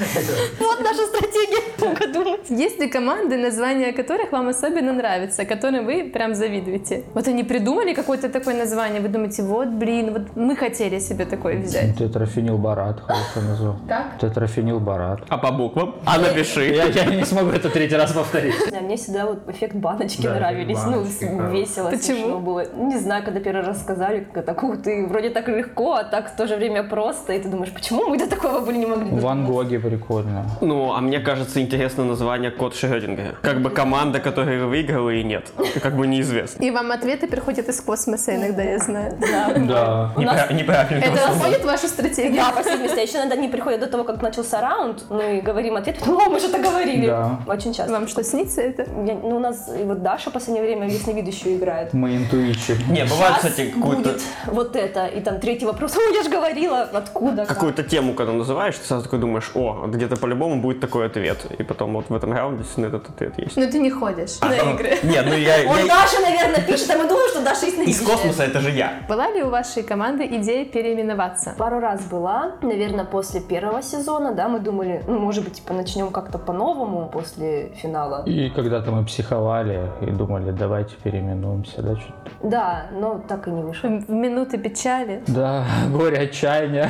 Вот 0.59 0.79
наша 0.81 1.05
стратегия. 1.07 1.61
Ну-ка 1.79 2.07
думать. 2.07 2.49
Есть 2.49 2.79
ли 2.79 2.87
команды, 2.87 3.37
названия 3.37 3.91
которых 3.93 4.31
вам 4.31 4.47
особенно 4.49 4.93
нравятся, 4.93 5.45
которым 5.45 5.85
вы 5.85 6.09
прям 6.13 6.35
завидуете? 6.35 7.03
Вот 7.13 7.27
они 7.27 7.43
придумали 7.43 7.93
какое-то 7.93 8.29
такое 8.29 8.55
название, 8.55 9.01
вы 9.01 9.07
думаете, 9.07 9.43
вот, 9.43 9.67
блин, 9.69 10.13
вот 10.13 10.35
мы 10.35 10.55
хотели 10.55 10.99
себе 10.99 11.25
такое 11.25 11.59
взять. 11.61 11.97
Тетрафенилбарат, 11.97 13.01
хорошо 13.01 13.41
назвал. 13.47 13.75
Как? 13.87 14.19
Тетрафенилбарат. 14.19 15.21
А 15.29 15.37
по 15.37 15.51
буквам? 15.51 15.95
А 16.05 16.17
напиши. 16.19 16.65
Я, 16.65 16.85
я 16.85 17.05
не 17.05 17.25
смогу 17.25 17.49
это 17.51 17.69
третий 17.69 17.95
раз 17.95 18.11
повторить. 18.11 18.55
Да, 18.71 18.81
мне 18.81 18.95
всегда 18.97 19.25
вот 19.25 19.47
эффект 19.49 19.75
баночки 19.75 20.21
Да, 20.21 20.35
нравились. 20.35 20.77
ну, 20.85 20.91
баночки, 20.91 21.11
с- 21.13 21.17
хорошо. 21.19 21.20
Весело, 21.51 21.89
Почему? 21.89 22.17
смешно 22.17 22.39
было. 22.39 22.65
Не 22.75 22.97
знаю, 22.97 23.23
когда 23.23 23.39
первый 23.39 23.65
раз 23.65 23.81
сказали, 23.81 24.27
как 24.33 24.43
это, 24.47 24.65
ух 24.65 24.81
ты, 24.81 25.05
вроде 25.07 25.29
так 25.29 25.47
легко, 25.47 25.93
а 25.93 26.03
так 26.03 26.33
в 26.33 26.35
то 26.35 26.47
же 26.47 26.55
время 26.55 26.83
просто. 26.83 27.33
И 27.33 27.39
ты 27.39 27.49
думаешь, 27.49 27.71
почему 27.73 28.07
мы 28.07 28.17
до 28.17 28.27
такого 28.27 28.59
были 28.59 28.77
не 28.77 28.85
могли 28.85 29.19
Ван? 29.19 29.45
Гоги 29.45 29.77
прикольно. 29.77 30.45
Ну, 30.61 30.93
а 30.93 31.01
мне 31.01 31.19
кажется, 31.19 31.61
интересно 31.61 32.05
название 32.05 32.51
Кот 32.51 32.75
Шрёдингера. 32.75 33.35
Как 33.41 33.61
бы 33.61 33.69
команда, 33.69 34.19
которая 34.19 34.65
выиграла 34.65 35.09
и 35.09 35.23
нет. 35.23 35.51
Как 35.81 35.95
бы 35.95 36.07
неизвестно. 36.07 36.63
И 36.63 36.71
вам 36.71 36.91
ответы 36.91 37.27
приходят 37.27 37.67
из 37.69 37.81
космоса 37.81 38.35
иногда, 38.35 38.63
я 38.63 38.79
знаю. 38.79 39.17
Да. 39.19 40.13
Неправильно. 40.17 41.03
Это 41.03 41.31
входит 41.33 41.61
в 41.61 41.65
вашу 41.65 41.87
стратегию? 41.87 42.35
Да, 42.35 42.51
последний 42.51 42.89
а 43.01 43.03
еще 43.03 43.17
иногда 43.17 43.35
не 43.35 43.47
приходят 43.47 43.79
до 43.79 43.87
того, 43.87 44.03
как 44.03 44.21
начался 44.21 44.61
раунд, 44.61 45.05
мы 45.09 45.41
говорим 45.41 45.75
ответ, 45.75 45.97
о, 46.07 46.29
мы 46.29 46.39
же 46.39 46.47
это 46.47 46.59
говорили. 46.59 47.13
Очень 47.47 47.73
часто. 47.73 47.91
Вам 47.91 48.07
что, 48.07 48.23
снится 48.23 48.61
это? 48.61 48.85
Ну, 48.91 49.37
у 49.37 49.39
нас 49.39 49.69
и 49.79 49.83
вот 49.83 50.03
Даша 50.03 50.29
в 50.29 50.33
последнее 50.33 50.63
время 50.63 50.87
ясновидящую 51.15 51.57
играет. 51.57 51.93
Мы 51.93 52.15
интуичим. 52.15 52.77
Не, 52.89 53.03
бывает, 53.05 53.35
Щас 53.35 53.51
кстати, 53.51 53.69
какую-то 53.69 54.17
вот 54.47 54.75
это, 54.75 55.05
и 55.07 55.21
там 55.21 55.39
третий 55.39 55.65
вопрос, 55.65 55.95
о, 55.97 56.01
я 56.15 56.23
же 56.23 56.29
говорила, 56.29 56.81
откуда, 56.81 57.45
как? 57.45 57.55
какую-то 57.55 57.83
тему, 57.83 58.13
когда 58.13 58.33
называешь, 58.33 58.75
ты 58.77 58.85
сразу 58.85 59.03
такой 59.03 59.19
думаешь, 59.19 59.51
о, 59.53 59.87
где-то 59.87 60.15
по-любому 60.17 60.61
будет 60.61 60.79
такой 60.79 61.05
ответ. 61.07 61.45
И 61.57 61.63
потом 61.63 61.93
вот 61.93 62.09
в 62.09 62.15
этом 62.15 62.33
раунде 62.33 62.59
действительно 62.63 62.87
этот 62.87 63.09
ответ 63.09 63.37
есть. 63.37 63.57
Но 63.57 63.65
ты 63.69 63.79
не 63.79 63.89
ходишь 63.91 64.39
на 64.41 64.53
игры. 64.55 64.97
Нет, 65.03 65.25
ну 65.27 65.35
я... 65.35 65.69
Он 65.69 65.77
я- 65.77 65.87
Даша, 65.87 66.21
наверное, 66.21 66.61
пишет, 66.65 66.89
а 66.91 66.97
мы 66.97 67.07
думаем, 67.07 67.29
что 67.29 67.43
Даша 67.43 67.65
Из 67.65 67.73
ясновидящая. 67.73 68.05
космоса 68.07 68.43
это 68.43 68.59
же 68.61 68.71
я. 68.71 68.93
Была 69.09 69.29
ли 69.31 69.43
у 69.43 69.49
вашей 69.49 69.83
команды 69.83 70.25
идея 70.25 70.65
переименоваться? 70.65 71.53
Пару 71.57 71.79
раз 71.79 72.01
была, 72.05 72.53
наверное, 72.61 73.05
после 73.05 73.41
первого 73.41 73.81
сезона, 73.81 74.33
да, 74.33 74.47
мы 74.47 74.59
думали, 74.59 75.03
ну, 75.07 75.19
может 75.19 75.43
быть, 75.43 75.53
типа, 75.55 75.73
начнем 75.73 76.11
как-то 76.11 76.37
по-новому 76.37 77.09
после 77.11 77.71
финала. 77.75 78.23
И 78.25 78.49
когда-то 78.49 78.91
мы 78.91 79.05
психовали 79.05 79.89
и 80.01 80.05
думали, 80.11 80.51
давайте 80.51 80.95
переименуемся, 81.03 81.81
да, 81.81 81.95
что-то. 81.95 82.47
Да, 82.47 82.87
но 82.93 83.21
так 83.27 83.47
и 83.47 83.51
не 83.51 83.61
вышло. 83.61 83.87
В 83.87 84.09
минуты 84.09 84.57
печали. 84.57 85.21
Да, 85.27 85.65
горе, 85.91 86.17
отчаяние, 86.19 86.89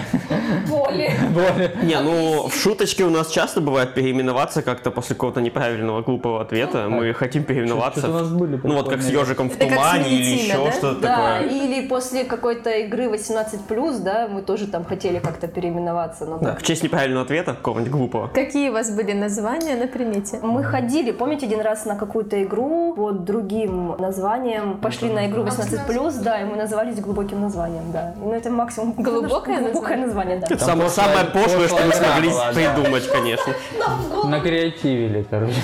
Боли. 0.70 1.12
боли. 1.34 1.72
Не, 1.84 2.00
ну 2.02 2.48
в 2.48 2.56
шуточке 2.56 3.04
у 3.04 3.10
нас 3.10 3.30
часто 3.30 3.62
бывает 3.62 3.94
переименоваться 3.94 4.62
как-то 4.62 4.92
после 4.92 5.16
какого-то 5.16 5.42
неправильного 5.42 6.02
глупого 6.02 6.42
ответа. 6.42 6.88
Мы 6.90 7.14
хотим 7.14 7.44
переименоваться. 7.44 8.00
Что-то 8.02 8.16
у 8.16 8.20
нас 8.20 8.30
были 8.32 8.60
Ну 8.64 8.76
вот 8.76 8.90
как 8.90 9.02
с 9.02 9.10
ежиком 9.10 9.50
в 9.50 9.56
тумане 9.58 10.10
или 10.10 10.42
еще 10.44 10.64
да? 10.66 10.72
что-то 10.72 11.02
Да, 11.02 11.38
такое. 11.40 11.50
или 11.50 11.88
после 11.88 12.24
какой-то 12.24 12.70
игры 12.70 13.06
18+, 13.06 14.00
да, 14.04 14.28
мы 14.30 14.42
тоже 14.42 14.68
там 14.68 14.86
хотели 14.86 15.20
как-то 15.20 15.48
переименоваться, 15.48 16.26
но 16.26 16.38
Да, 16.38 16.52
так 16.52 16.60
в 16.60 16.64
честь 16.64 16.84
неправильного 16.84 17.26
ответа, 17.26 17.54
какого-нибудь 17.54 17.92
глупого. 17.92 18.28
Какие 18.28 18.70
у 18.70 18.74
вас 18.74 18.92
были 18.96 19.14
названия 19.14 19.76
на 19.76 19.88
примете? 19.88 20.40
Мы 20.42 20.64
ходили, 20.64 21.12
помните, 21.12 21.46
один 21.46 21.62
раз 21.62 21.86
на 21.86 21.96
какую-то 21.96 22.42
игру 22.44 22.94
под 22.96 23.24
другим 23.26 23.96
названием, 24.02 24.80
пошли 24.80 25.10
на 25.10 25.28
игру 25.28 25.44
18+, 25.44 26.24
да, 26.24 26.42
и 26.42 26.46
мы 26.46 26.58
назывались 26.58 27.00
глубоким 27.00 27.42
названием, 27.42 27.92
да. 27.92 28.14
Ну, 28.18 28.34
это 28.34 28.50
максимум... 28.50 28.94
Глубокое 28.98 29.62
Глубокое 29.62 29.98
название, 29.98 30.38
да. 30.40 30.48
Это 30.50 30.64
самое, 30.64 30.90
самое 30.90 31.26
пошлое, 31.26 31.68
что 31.68 31.86
мы 31.86 31.94
смогли 31.94 32.30
была, 32.30 32.52
да. 32.52 32.54
придумать, 32.54 33.08
конечно. 33.08 33.54
Накреативили, 34.26 35.26
короче. 35.30 35.56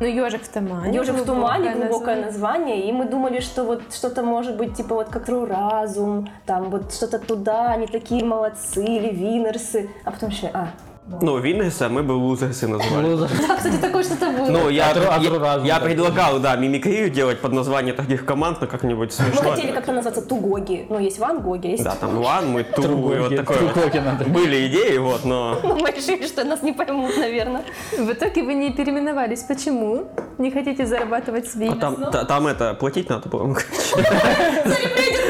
Ну, 0.00 0.06
ежик 0.06 0.42
в 0.42 0.48
тумане. 0.48 0.94
Ежик 0.94 1.16
в 1.16 1.24
тумане, 1.24 1.74
глубокое 1.74 2.16
название. 2.26 2.88
и 2.88 2.92
мы 2.92 3.06
думали, 3.06 3.40
что 3.40 3.64
вот 3.64 3.82
что-то 3.92 4.22
может 4.22 4.56
быть 4.56 4.76
типа 4.76 4.94
вот 4.94 5.08
как 5.08 5.28
Разум, 5.28 6.28
там 6.46 6.70
вот 6.70 6.92
что-то 6.92 7.18
туда, 7.18 7.70
они 7.72 7.86
такие 7.86 8.24
молодцы, 8.24 8.84
или 8.84 9.10
Винерсы, 9.14 9.90
а 10.04 10.10
потом 10.10 10.30
еще, 10.30 10.50
а, 10.52 10.68
Ну, 11.08 11.38
Виннеса 11.38 11.88
мы 11.88 12.02
бы 12.02 12.12
лузерсы 12.12 12.66
назвали. 12.66 13.06
Лузер. 13.06 13.30
да, 13.46 13.56
кстати, 13.56 13.76
такое 13.76 14.02
что-то 14.02 14.28
было. 14.30 14.46
Ну, 14.50 14.68
я, 14.68 14.90
Атру- 14.90 15.02
я, 15.04 15.14
Атруразум, 15.16 15.64
я 15.64 15.78
да. 15.78 15.84
предлагал, 15.84 16.40
да, 16.40 16.56
мимикрию 16.56 17.10
делать 17.10 17.40
под 17.40 17.52
название 17.52 17.94
таких 17.94 18.24
команд, 18.24 18.60
но 18.60 18.66
как-нибудь 18.66 19.14
мы 19.18 19.24
смешно. 19.26 19.50
хотели 19.50 19.70
как-то 19.70 19.92
назваться 19.92 20.20
Тугоги, 20.22 20.86
ну, 20.88 20.98
есть 20.98 21.20
Ван 21.20 21.42
Гоги, 21.42 21.68
есть... 21.68 21.84
Да, 21.84 21.94
там 21.94 22.20
Ван, 22.20 22.50
мы 22.50 22.64
Ту, 22.64 22.82
и 22.82 23.18
вот 23.18 23.36
такое. 23.36 23.58
вот. 23.58 23.72
другоги 23.74 23.98
надо. 23.98 24.24
Были 24.24 24.66
идеи, 24.66 24.98
вот, 24.98 25.24
но... 25.24 25.60
Ну, 25.62 25.76
мы 25.80 25.92
решили, 25.92 26.26
что 26.26 26.42
нас 26.44 26.62
не 26.62 26.72
поймут, 26.72 27.16
наверное. 27.16 27.62
В 27.96 28.10
итоге 28.10 28.42
вы 28.42 28.54
не 28.54 28.72
переименовались. 28.72 29.42
Почему? 29.44 30.08
Не 30.38 30.50
хотите 30.50 30.86
зарабатывать 30.86 31.48
себе 31.48 31.68
А 31.70 31.76
там, 31.76 31.96
та- 32.10 32.24
там 32.24 32.48
это, 32.48 32.74
платить 32.74 33.08
надо 33.08 33.28
было. 33.28 33.56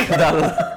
Да, 0.09 0.33
да. 0.33 0.76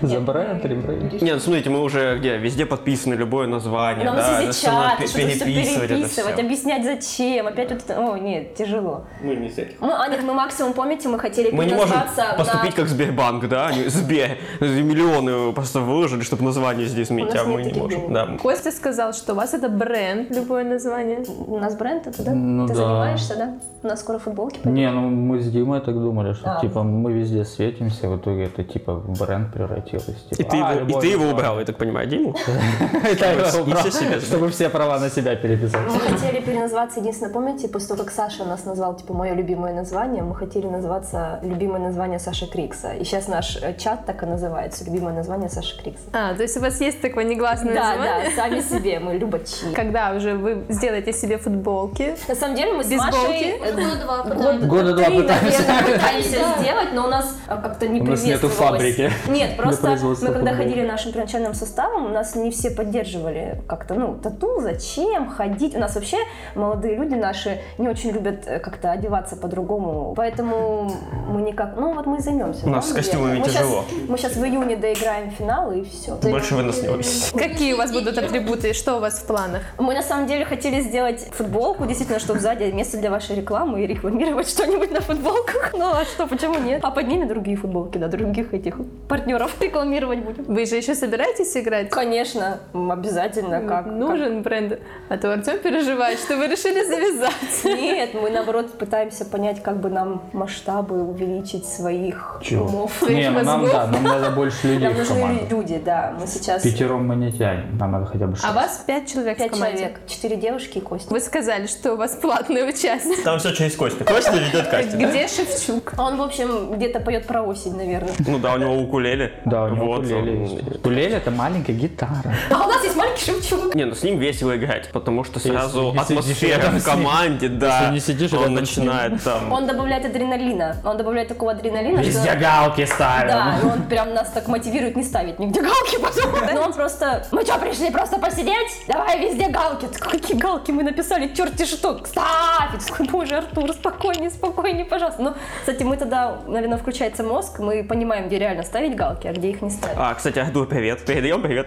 За 0.00 0.20
бренд, 0.20 0.64
ребренд. 0.64 1.22
Не, 1.22 1.34
ну 1.34 1.40
смотрите, 1.40 1.70
мы 1.70 1.82
уже 1.82 2.18
где? 2.18 2.36
Везде 2.36 2.66
подписаны, 2.66 3.14
любое 3.14 3.46
название, 3.46 4.04
Нам 4.04 4.16
да, 4.16 4.32
надо 4.32 4.52
чаты, 4.52 5.06
что-то 5.06 5.06
все 5.06 5.44
переписывать 5.44 6.10
все. 6.10 6.22
объяснять 6.32 6.84
зачем, 6.84 7.46
опять 7.46 7.70
вот 7.70 7.82
это, 7.82 8.00
о, 8.00 8.16
нет, 8.16 8.54
тяжело. 8.54 9.04
Мы 9.22 9.36
не 9.36 9.48
с 9.50 9.58
этих. 9.58 9.80
Мы, 9.80 9.92
а 9.92 10.08
нет, 10.08 10.22
мы 10.22 10.34
максимум, 10.34 10.72
помните, 10.72 11.08
мы 11.08 11.18
хотели 11.18 11.50
Мы 11.50 11.66
не 11.66 11.74
можем 11.74 11.96
поступить 12.36 12.76
на... 12.76 12.82
как 12.82 12.88
Сбербанк, 12.88 13.48
да? 13.48 13.68
Они 13.68 13.84
Сбер, 13.84 14.38
миллионы 14.60 15.52
просто 15.52 15.80
выложили, 15.80 16.22
чтобы 16.22 16.44
название 16.44 16.86
здесь 16.86 17.10
нас 17.10 17.34
а 17.40 17.44
мы 17.44 17.62
нет 17.62 17.74
не 17.74 17.80
можем. 17.80 18.12
Да. 18.12 18.26
Костя 18.40 18.70
сказал, 18.70 19.12
что 19.12 19.32
у 19.32 19.36
вас 19.36 19.54
это 19.54 19.68
бренд, 19.68 20.30
любое 20.30 20.64
название. 20.64 21.24
У 21.46 21.58
нас 21.58 21.76
бренд 21.76 22.06
это, 22.06 22.22
да? 22.22 22.32
Ну 22.32 22.66
Ты 22.66 22.74
да. 22.74 22.78
занимаешься, 22.78 23.36
да? 23.36 23.54
У 23.82 23.86
нас 23.86 24.00
скоро 24.00 24.18
футболки 24.18 24.56
пойдут. 24.56 24.72
Не, 24.72 24.90
ну 24.90 25.08
мы 25.08 25.40
с 25.40 25.50
Димой 25.50 25.80
так 25.80 25.94
думали, 25.94 26.34
что 26.34 26.56
А. 26.56 26.60
типа 26.60 26.82
мы 26.82 27.12
везде 27.12 27.44
светимся, 27.44 28.08
в 28.08 28.16
итоге 28.18 28.44
это 28.44 28.62
типа 28.64 29.02
бренд 29.18 29.50
превратилось. 29.66 30.06
И 30.30 30.34
Типа, 30.36 30.50
ты, 30.50 30.56
а, 30.62 30.72
его, 30.74 30.98
и 30.98 31.00
ты 31.00 31.06
его 31.08 31.30
убрал, 31.30 31.58
я 31.58 31.64
так 31.64 31.76
понимаю, 31.76 32.06
Диму? 32.08 32.34
Чтобы 34.26 34.50
все 34.50 34.68
права 34.68 34.98
на 34.98 35.10
себя 35.10 35.36
переписать. 35.36 35.80
Мы 35.86 36.00
хотели 36.00 36.40
переназваться, 36.40 37.00
единственное, 37.00 37.32
помните, 37.32 37.68
после 37.68 37.88
того, 37.88 38.04
как 38.04 38.12
Саша 38.12 38.44
нас 38.44 38.64
назвал, 38.64 38.96
типа, 38.96 39.12
мое 39.14 39.34
любимое 39.34 39.74
название, 39.74 40.22
мы 40.22 40.34
хотели 40.34 40.66
назваться 40.66 41.40
любимое 41.42 41.80
название 41.80 42.18
Саши 42.18 42.46
Крикса. 42.46 42.92
И 42.94 43.04
сейчас 43.04 43.28
наш 43.28 43.56
э, 43.56 43.74
чат 43.76 44.06
так 44.06 44.22
и 44.22 44.26
называется, 44.26 44.84
любимое 44.84 45.14
название 45.14 45.48
Саши 45.48 45.80
Крикса. 45.80 46.02
А, 46.12 46.34
то 46.34 46.42
есть 46.42 46.56
у 46.56 46.60
вас 46.60 46.80
есть 46.80 47.00
такое 47.00 47.24
негласное 47.24 47.74
Да, 47.74 47.90
название? 47.96 48.30
да, 48.36 48.42
сами 48.42 48.60
себе, 48.78 48.98
мы 49.00 49.14
любачи. 49.14 49.72
Когда 49.74 50.12
уже 50.12 50.34
вы 50.34 50.64
сделаете 50.68 51.12
себе 51.12 51.38
футболки? 51.38 52.14
На 52.28 52.34
самом 52.34 52.56
деле 52.56 52.72
мы 52.72 52.84
с? 52.84 52.90
Машей 52.90 53.58
э, 53.62 53.72
Года 53.72 53.96
два 54.04 54.22
год- 54.24 54.60
Года 54.64 54.94
два 54.94 55.04
три, 55.04 55.22
пытаемся. 55.22 55.62
сделать, 56.60 56.92
но 56.92 57.04
у 57.06 57.08
нас 57.08 57.34
а, 57.46 57.56
как-то 57.56 57.88
не 57.88 58.00
У 58.00 58.04
нас 58.04 58.22
нету 58.24 58.48
приветствовалось. 58.48 58.94
фабрики 58.96 59.12
Нет, 59.28 59.49
для 59.54 59.62
просто 59.62 59.96
мы 60.22 60.32
когда 60.32 60.54
ходили 60.54 60.86
нашим 60.86 61.12
первоначальным 61.12 61.54
составом, 61.54 62.06
у 62.06 62.08
нас 62.08 62.34
не 62.34 62.50
все 62.50 62.70
поддерживали 62.70 63.60
как-то, 63.66 63.94
ну, 63.94 64.14
тату, 64.14 64.60
зачем 64.60 65.30
ходить? 65.30 65.74
У 65.74 65.78
нас 65.78 65.94
вообще 65.94 66.18
молодые 66.54 66.96
люди 66.96 67.14
наши 67.14 67.60
не 67.78 67.88
очень 67.88 68.10
любят 68.10 68.44
э, 68.46 68.58
как-то 68.58 68.92
одеваться 68.92 69.36
по-другому, 69.36 70.14
поэтому 70.16 70.92
мы 71.28 71.42
никак, 71.42 71.76
ну 71.76 71.94
вот 71.94 72.06
мы 72.06 72.18
и 72.18 72.20
займемся. 72.20 72.66
У 72.66 72.70
нас 72.70 72.88
с 72.88 72.92
костюмами. 72.92 73.38
Мы 73.38 73.44
тяжело. 73.44 73.84
мы 74.08 74.18
сейчас 74.18 74.36
в 74.36 74.44
июне 74.44 74.76
доиграем 74.76 75.30
финал 75.30 75.72
и 75.72 75.84
все. 75.84 76.16
Больше 76.16 76.54
вы 76.54 76.62
нас 76.62 76.82
не 76.82 76.88
увидите. 76.88 77.36
Какие 77.36 77.74
у 77.74 77.76
вас 77.76 77.92
будут 77.92 78.18
атрибуты? 78.18 78.72
Что 78.72 78.96
у 78.96 79.00
вас 79.00 79.20
в 79.20 79.26
планах? 79.26 79.62
Мы 79.78 79.94
на 79.94 80.02
самом 80.02 80.26
деле 80.26 80.44
хотели 80.44 80.80
сделать 80.80 81.28
футболку, 81.32 81.86
действительно, 81.86 82.18
чтобы 82.18 82.40
сзади 82.40 82.64
место 82.70 82.98
для 82.98 83.10
вашей 83.10 83.36
рекламы 83.36 83.82
и 83.82 83.86
рекламировать 83.86 84.48
что-нибудь 84.48 84.90
на 84.90 85.00
футболках. 85.00 85.72
Ну 85.72 85.86
а 85.92 86.04
что, 86.04 86.26
почему 86.26 86.58
нет? 86.58 86.80
А 86.84 86.90
под 86.90 87.08
ними 87.08 87.24
другие 87.24 87.56
футболки, 87.56 87.98
да, 87.98 88.08
других 88.08 88.52
этих 88.52 88.76
партнеров 89.08 89.39
рекламировать 89.60 90.18
будем. 90.20 90.44
Вы 90.44 90.66
же 90.66 90.76
еще 90.76 90.94
собираетесь 90.94 91.56
играть? 91.56 91.90
Конечно, 91.90 92.58
обязательно, 92.72 93.60
как. 93.60 93.86
Нужен 93.86 94.42
бренд. 94.42 94.78
А 95.08 95.16
то 95.16 95.32
Артем 95.32 95.58
переживает, 95.58 96.18
что 96.18 96.36
вы 96.36 96.46
решили 96.46 96.84
завязать. 96.84 97.32
как- 97.62 97.78
Нет, 97.78 98.10
мы 98.14 98.30
наоборот 98.30 98.72
пытаемся 98.78 99.24
понять, 99.24 99.62
как 99.62 99.80
бы 99.80 99.88
нам 99.90 100.22
масштабы 100.32 101.02
увеличить 101.02 101.66
своих 101.66 102.40
Чего? 102.42 102.66
умов. 102.66 103.02
Не, 103.08 103.30
ну 103.30 103.42
нам 103.42 103.66
да, 103.66 103.86
нам 103.86 104.02
надо 104.02 104.30
больше 104.30 104.66
людей 104.68 104.88
Нам 104.88 104.96
нужны 104.98 105.46
люди, 105.48 105.80
да. 105.84 106.14
Мы 106.20 106.26
сейчас 106.26 106.62
Пятером 106.62 107.06
мы 107.06 107.16
не 107.16 107.32
тянем, 107.32 107.76
нам 107.78 107.92
надо 107.92 108.06
хотя 108.06 108.26
бы 108.26 108.34
шесть. 108.34 108.46
А 108.48 108.52
вас 108.52 108.82
пять 108.86 109.10
человек 109.12 109.38
пять 109.38 109.48
в 109.48 109.54
команде. 109.54 109.78
человек, 109.78 110.00
четыре 110.06 110.36
девушки 110.36 110.78
и 110.78 110.80
Костя. 110.80 111.12
Вы 111.12 111.20
сказали, 111.20 111.66
что 111.66 111.94
у 111.94 111.96
вас 111.96 112.14
платный 112.16 112.68
участник. 112.68 113.22
Там 113.22 113.38
все 113.38 113.52
через 113.52 113.76
Костю. 113.76 114.04
Костя 114.04 114.32
ведет 114.36 114.68
кастинг. 114.68 115.08
Где 115.08 115.26
Шевчук? 115.28 115.92
Он, 115.98 116.16
в 116.16 116.22
общем, 116.22 116.72
где-то 116.72 117.00
поет 117.00 117.26
про 117.26 117.42
осень, 117.42 117.76
наверное. 117.76 118.12
Ну 118.26 118.38
да, 118.38 118.54
у 118.54 118.58
него 118.58 118.76
укулеле. 118.76 119.29
Да, 119.44 119.64
у 119.64 119.68
него 119.68 119.86
Вот, 119.86 120.00
укулеле 120.00 120.32
он- 120.32 120.42
есть. 120.44 120.76
Укулеле 120.76 121.16
это 121.16 121.30
маленькая 121.30 121.72
гитара. 121.72 122.34
А 122.50 122.66
у 122.66 122.68
нас 122.68 122.82
есть 122.84 122.96
маленький 122.96 123.24
Шевчук. 123.24 123.74
Не, 123.74 123.84
ну 123.84 123.94
с 123.94 124.02
ним 124.02 124.18
весело 124.18 124.56
играть, 124.56 124.90
потому 124.92 125.24
что 125.24 125.40
сразу 125.40 125.94
сидишь 126.06 126.10
атмосфера 126.10 126.70
в 126.70 126.84
команде, 126.84 127.48
да. 127.48 127.80
Если 127.80 127.92
не 127.94 128.00
сидишь 128.00 128.32
он 128.32 128.54
начинает 128.54 129.22
там. 129.22 129.52
Он 129.52 129.66
добавляет 129.66 130.04
адреналина. 130.04 130.76
Он 130.84 130.96
добавляет 130.96 131.28
такого 131.28 131.52
адреналина, 131.52 132.00
Везде 132.00 132.30
что... 132.30 132.38
галки 132.38 132.84
ставим. 132.86 133.28
Да, 133.28 133.58
и 133.62 133.66
он 133.66 133.82
прям 133.82 134.14
нас 134.14 134.30
так 134.30 134.48
мотивирует 134.48 134.96
не 134.96 135.04
ставить 135.04 135.38
нигде 135.38 135.60
галки 135.62 135.98
потом. 136.00 136.32
Но 136.54 136.62
он 136.62 136.72
просто... 136.72 137.26
Мы 137.30 137.42
что, 137.42 137.58
пришли 137.58 137.90
просто 137.90 138.18
посидеть? 138.18 138.84
Давай 138.88 139.18
везде 139.20 139.48
галки. 139.48 139.86
Какие 139.98 140.36
галки? 140.36 140.70
Мы 140.70 140.82
написали 140.82 141.32
черти 141.34 141.64
что. 141.64 142.00
Такой, 142.14 143.06
Боже, 143.08 143.36
Артур, 143.36 143.72
спокойнее, 143.72 144.30
спокойнее, 144.30 144.84
пожалуйста. 144.84 145.22
Ну, 145.22 145.34
кстати, 145.60 145.82
мы 145.82 145.96
тогда, 145.96 146.38
наверное, 146.46 146.78
включается 146.78 147.22
мозг, 147.22 147.58
мы 147.58 147.84
понимаем, 147.84 148.26
где 148.26 148.38
реально 148.38 148.62
ставить 148.62 148.94
галки, 148.96 149.19
а 149.28 149.32
где 149.32 149.50
их 149.50 149.62
не 149.62 149.70
ставить. 149.70 149.96
А, 149.98 150.14
кстати, 150.14 150.38
Артур, 150.38 150.66
привет. 150.66 151.04
Передаем 151.04 151.42
привет. 151.42 151.66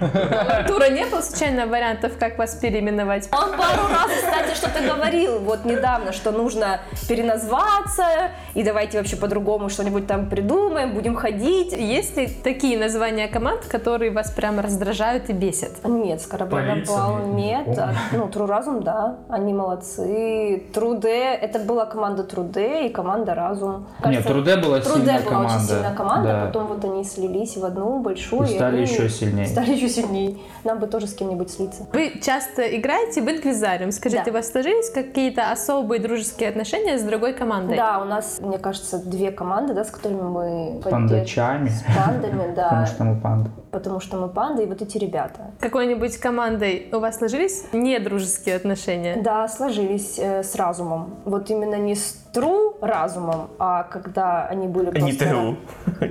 Тура 0.68 0.90
не 0.90 1.06
было 1.06 1.22
случайно 1.22 1.68
вариантов, 1.68 2.14
как 2.20 2.38
вас 2.38 2.56
переименовать? 2.56 3.30
Он 3.32 3.52
пару 3.52 3.88
раз, 3.90 4.12
кстати, 4.12 4.56
что-то 4.56 4.82
говорил 4.86 5.40
вот 5.40 5.66
недавно, 5.66 6.12
что 6.14 6.32
нужно 6.32 6.80
переназваться, 7.08 8.32
и 8.54 8.64
давайте 8.64 8.98
вообще 8.98 9.16
по-другому 9.16 9.70
что-нибудь 9.70 10.08
там 10.08 10.30
придумаем, 10.30 10.94
будем 10.94 11.16
ходить. 11.16 11.74
Есть 11.74 12.18
ли 12.18 12.28
такие 12.28 12.78
названия 12.78 13.28
команд, 13.28 13.66
которые 13.66 14.12
вас 14.12 14.32
прям 14.32 14.60
раздражают 14.60 15.30
и 15.30 15.34
бесят? 15.34 15.84
Нет, 15.84 16.22
Скоробогатый 16.22 16.86
Полиция, 16.86 17.26
нет. 17.34 17.68
не 17.68 17.74
А, 17.78 17.94
ну, 18.12 18.28
Тру 18.28 18.46
Разум, 18.46 18.84
да, 18.84 19.18
они 19.30 19.54
молодцы. 19.54 20.64
Труде, 20.74 21.34
это 21.34 21.60
была 21.60 21.86
команда 21.86 22.24
Труде 22.24 22.88
и 22.88 22.90
команда 22.90 23.36
Разум. 23.36 23.88
Нет, 24.06 24.26
Труде 24.26 24.58
была 24.58 24.80
Труде 24.80 25.00
сильная 25.00 25.20
была 25.20 25.30
команда. 25.32 25.56
очень 25.56 25.68
сильная 25.68 25.96
команда, 25.96 26.30
да. 26.30 26.46
потом 26.46 26.68
вот 26.68 26.86
они 26.86 27.04
слились 27.04 27.33
в 27.42 27.66
одну 27.66 28.00
большую. 28.00 28.44
И 28.48 28.56
стали 28.56 28.78
они 28.78 28.86
еще 28.86 29.10
сильнее. 29.10 29.48
Стали 29.48 29.72
еще 29.72 29.90
сильнее. 29.90 30.38
Нам 30.64 30.80
бы 30.80 30.88
тоже 30.88 31.08
с 31.08 31.14
кем-нибудь 31.14 31.50
слиться. 31.52 31.88
Вы 31.94 32.20
часто 32.22 32.62
играете 32.78 33.22
в 33.22 33.30
инквизариум. 33.30 33.92
Скажите, 33.92 34.24
Да. 34.26 34.32
у 34.32 34.34
вас 34.34 34.52
сложились 34.52 34.90
какие-то 34.90 35.52
особые 35.52 36.00
дружеские 36.02 36.50
отношения 36.50 36.98
с 36.98 37.04
другой 37.04 37.34
командой? 37.34 37.76
Да, 37.78 38.00
у 38.02 38.06
нас, 38.06 38.40
мне 38.42 38.58
кажется, 38.58 39.00
две 39.04 39.32
команды, 39.32 39.74
да, 39.74 39.84
с 39.84 39.92
которыми 39.92 40.22
мы 40.22 40.82
пандачами. 40.84 41.70
С 41.70 41.84
пандами, 41.96 42.54
да. 42.56 42.70
Потому 42.70 42.86
что 42.86 43.04
мы 43.04 43.20
панда. 43.22 43.50
Потому 43.72 44.00
что 44.00 44.18
мы 44.18 44.28
панды, 44.30 44.64
и 44.64 44.66
вот 44.66 44.82
эти 44.82 44.98
ребята. 44.98 45.52
Какой-нибудь 45.60 46.18
командой 46.18 46.90
у 46.92 47.00
вас 47.00 47.18
сложились 47.18 47.66
недружеские 47.74 48.56
отношения? 48.56 49.18
Да, 49.22 49.48
сложились 49.48 50.20
э, 50.20 50.44
с 50.44 50.56
разумом. 50.56 51.16
Вот 51.26 51.50
именно 51.50 51.76
не 51.76 51.96
с 51.96 52.23
тру 52.34 52.76
разумом, 52.82 53.52
а 53.60 53.84
когда 53.84 54.48
они 54.48 54.68
были 54.68 54.90
просто... 54.90 55.06
Не 55.06 55.14
тру. 55.14 55.58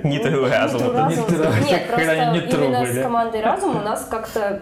Не 0.03 0.19
тру 0.19 0.47
разум. 0.47 0.79
Тру 0.79 0.93
разум. 0.93 1.09
Не 1.09 1.35
тру. 1.35 1.43
Нет, 1.65 1.81
Когда 1.89 2.31
просто 2.31 2.63
именно 2.63 2.85
с 2.85 3.01
командой 3.01 3.41
разум 3.41 3.77
у 3.77 3.81
нас 3.81 4.07
как-то... 4.09 4.61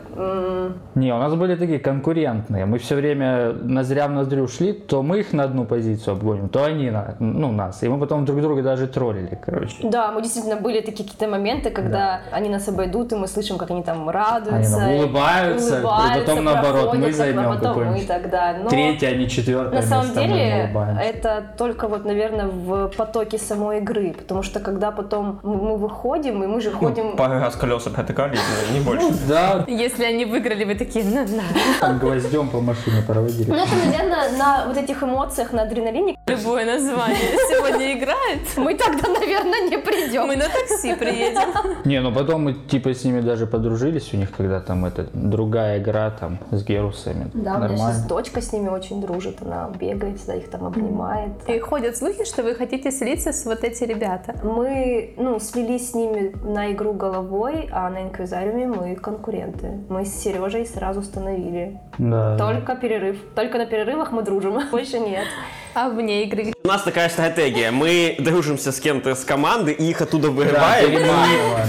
Не, 0.96 1.14
у 1.14 1.18
нас 1.18 1.36
были 1.36 1.56
такие 1.56 1.80
конкурентные. 1.80 2.66
Мы 2.66 2.80
все 2.80 2.96
время 2.96 3.54
ноздря 3.54 4.08
в 4.08 4.12
ноздрю 4.12 4.48
шли, 4.48 4.74
то 4.74 5.04
мы 5.04 5.20
их 5.20 5.34
на 5.34 5.44
одну 5.44 5.66
позицию 5.66 6.14
обгоним, 6.14 6.50
то 6.50 6.64
они 6.66 6.90
на, 6.90 7.16
ну, 7.20 7.52
нас. 7.52 7.84
И 7.84 7.88
мы 7.88 8.00
потом 8.00 8.26
друг 8.26 8.42
друга 8.42 8.64
даже 8.64 8.88
троллили, 8.88 9.40
короче. 9.46 9.76
Да, 9.84 10.12
мы 10.12 10.22
действительно 10.22 10.56
были 10.56 10.82
такие 10.82 11.04
какие-то 11.08 11.28
моменты, 11.28 11.70
когда 11.70 12.22
они 12.32 12.50
нас 12.50 12.68
обойдут, 12.68 13.12
и 13.14 13.16
мы 13.16 13.28
слышим, 13.28 13.58
как 13.58 13.70
они 13.70 13.84
там 13.84 14.10
радуются. 14.10 14.78
Они 14.78 14.96
нам 14.96 15.04
улыбаются, 15.04 15.80
и 15.80 16.20
потом 16.20 16.44
наоборот, 16.44 16.96
мы 16.96 17.12
займем 17.12 17.52
а 17.52 17.56
потом 17.56 17.68
мы 17.68 17.74
какое-нибудь 17.74 18.08
тогда. 18.08 18.58
Но 18.64 18.70
Третье, 18.70 19.08
а 19.10 19.16
не 19.16 19.30
четвертое 19.30 19.76
На 19.76 19.82
самом 19.82 20.14
деле, 20.14 20.72
это 21.00 21.51
только 21.58 21.88
вот, 21.88 22.06
наверное, 22.06 22.48
в 22.48 22.88
потоке 22.98 23.38
самой 23.38 23.80
игры, 23.80 24.14
потому 24.18 24.44
что 24.44 24.60
когда 24.60 24.92
потом 24.92 25.40
мы 25.44 25.78
выходим, 25.78 26.44
и 26.44 26.48
мы 26.48 26.62
же 26.62 26.72
ходим... 26.72 27.16
Пару 27.16 27.40
раз 27.40 27.56
колеса 27.56 27.90
протыкали, 27.90 28.38
не 28.74 28.80
больше. 28.80 29.08
Да, 29.28 29.66
Если 29.68 30.04
они 30.04 30.26
выиграли, 30.26 30.64
вы 30.66 30.76
такие, 30.76 31.06
ну, 31.06 31.22
на, 31.22 31.44
там 31.80 32.00
гвоздем 32.00 32.50
по 32.50 32.60
машине 32.62 33.02
проводили. 33.06 33.50
Ну, 33.50 33.56
это, 33.56 33.76
наверное, 33.86 34.38
на 34.38 34.66
вот 34.68 34.78
этих 34.78 35.04
эмоциях, 35.04 35.54
на 35.54 35.64
адреналине 35.64 36.18
любое 36.32 36.66
название 36.66 37.18
сегодня 37.50 37.94
играет. 37.94 38.42
мы 38.58 38.76
тогда, 38.76 39.08
наверное, 39.10 39.70
не 39.70 39.78
придем. 39.78 40.28
Мы 40.28 40.36
на 40.36 40.46
такси 40.46 40.96
приедем. 40.96 41.50
Не, 41.86 42.02
ну 42.02 42.14
потом 42.14 42.44
мы 42.44 42.54
типа 42.54 42.94
с 42.94 43.04
ними 43.04 43.22
даже 43.22 43.48
подружились, 43.48 44.14
у 44.14 44.18
них 44.18 44.32
когда 44.32 44.60
там 44.60 44.86
это 44.86 45.08
другая 45.14 45.80
игра 45.80 46.12
там 46.12 46.40
с 46.52 46.64
герусами. 46.64 47.30
Да, 47.34 47.56
у 47.56 47.58
меня 47.58 47.68
сейчас 47.70 47.80
Нормально. 47.80 48.08
дочка 48.08 48.42
с 48.42 48.54
ними 48.54 48.70
очень 48.70 49.02
дружит, 49.02 49.38
она 49.42 49.70
бегает, 49.80 50.18
всегда 50.18 50.36
их 50.36 50.50
там 50.50 50.66
обнимает. 50.66 51.32
И 51.48 51.60
ходят 51.60 51.98
слухи, 51.98 52.26
что 52.26 52.44
вы 52.44 52.56
хотите 52.56 52.92
слиться 52.92 53.34
с 53.34 53.46
вот 53.46 53.64
эти 53.64 53.84
ребята. 53.84 54.36
Мы, 54.44 55.14
ну, 55.18 55.40
слились 55.40 55.92
с 55.92 55.94
ними 55.94 56.34
на 56.44 56.72
игру 56.72 56.94
головой, 56.94 57.70
а 57.72 57.90
на 57.90 58.04
инквизариуме 58.04 58.68
мы 58.68 58.96
конкуренты. 58.96 59.80
Мы 59.90 60.06
с 60.06 60.14
Сережей 60.22 60.66
сразу 60.66 61.00
установили. 61.02 61.80
Да. 61.98 62.38
Только 62.38 62.76
перерыв. 62.76 63.18
Только 63.36 63.58
на 63.58 63.66
перерывах 63.66 64.12
мы 64.12 64.22
дружим, 64.24 64.60
больше 64.72 65.00
нет. 65.00 65.26
А 65.74 65.90
вне 65.90 66.21
игры 66.24 66.54
У 66.64 66.68
нас 66.68 66.84
такая 66.84 67.10
стратегия. 67.10 67.72
Мы 67.72 68.16
дружимся 68.20 68.72
с 68.72 68.80
кем-то 68.80 69.16
с 69.16 69.24
команды 69.24 69.72
и 69.72 69.90
их 69.90 70.02
оттуда 70.02 70.28
Да, 70.28 70.34
вырываем 70.34 71.68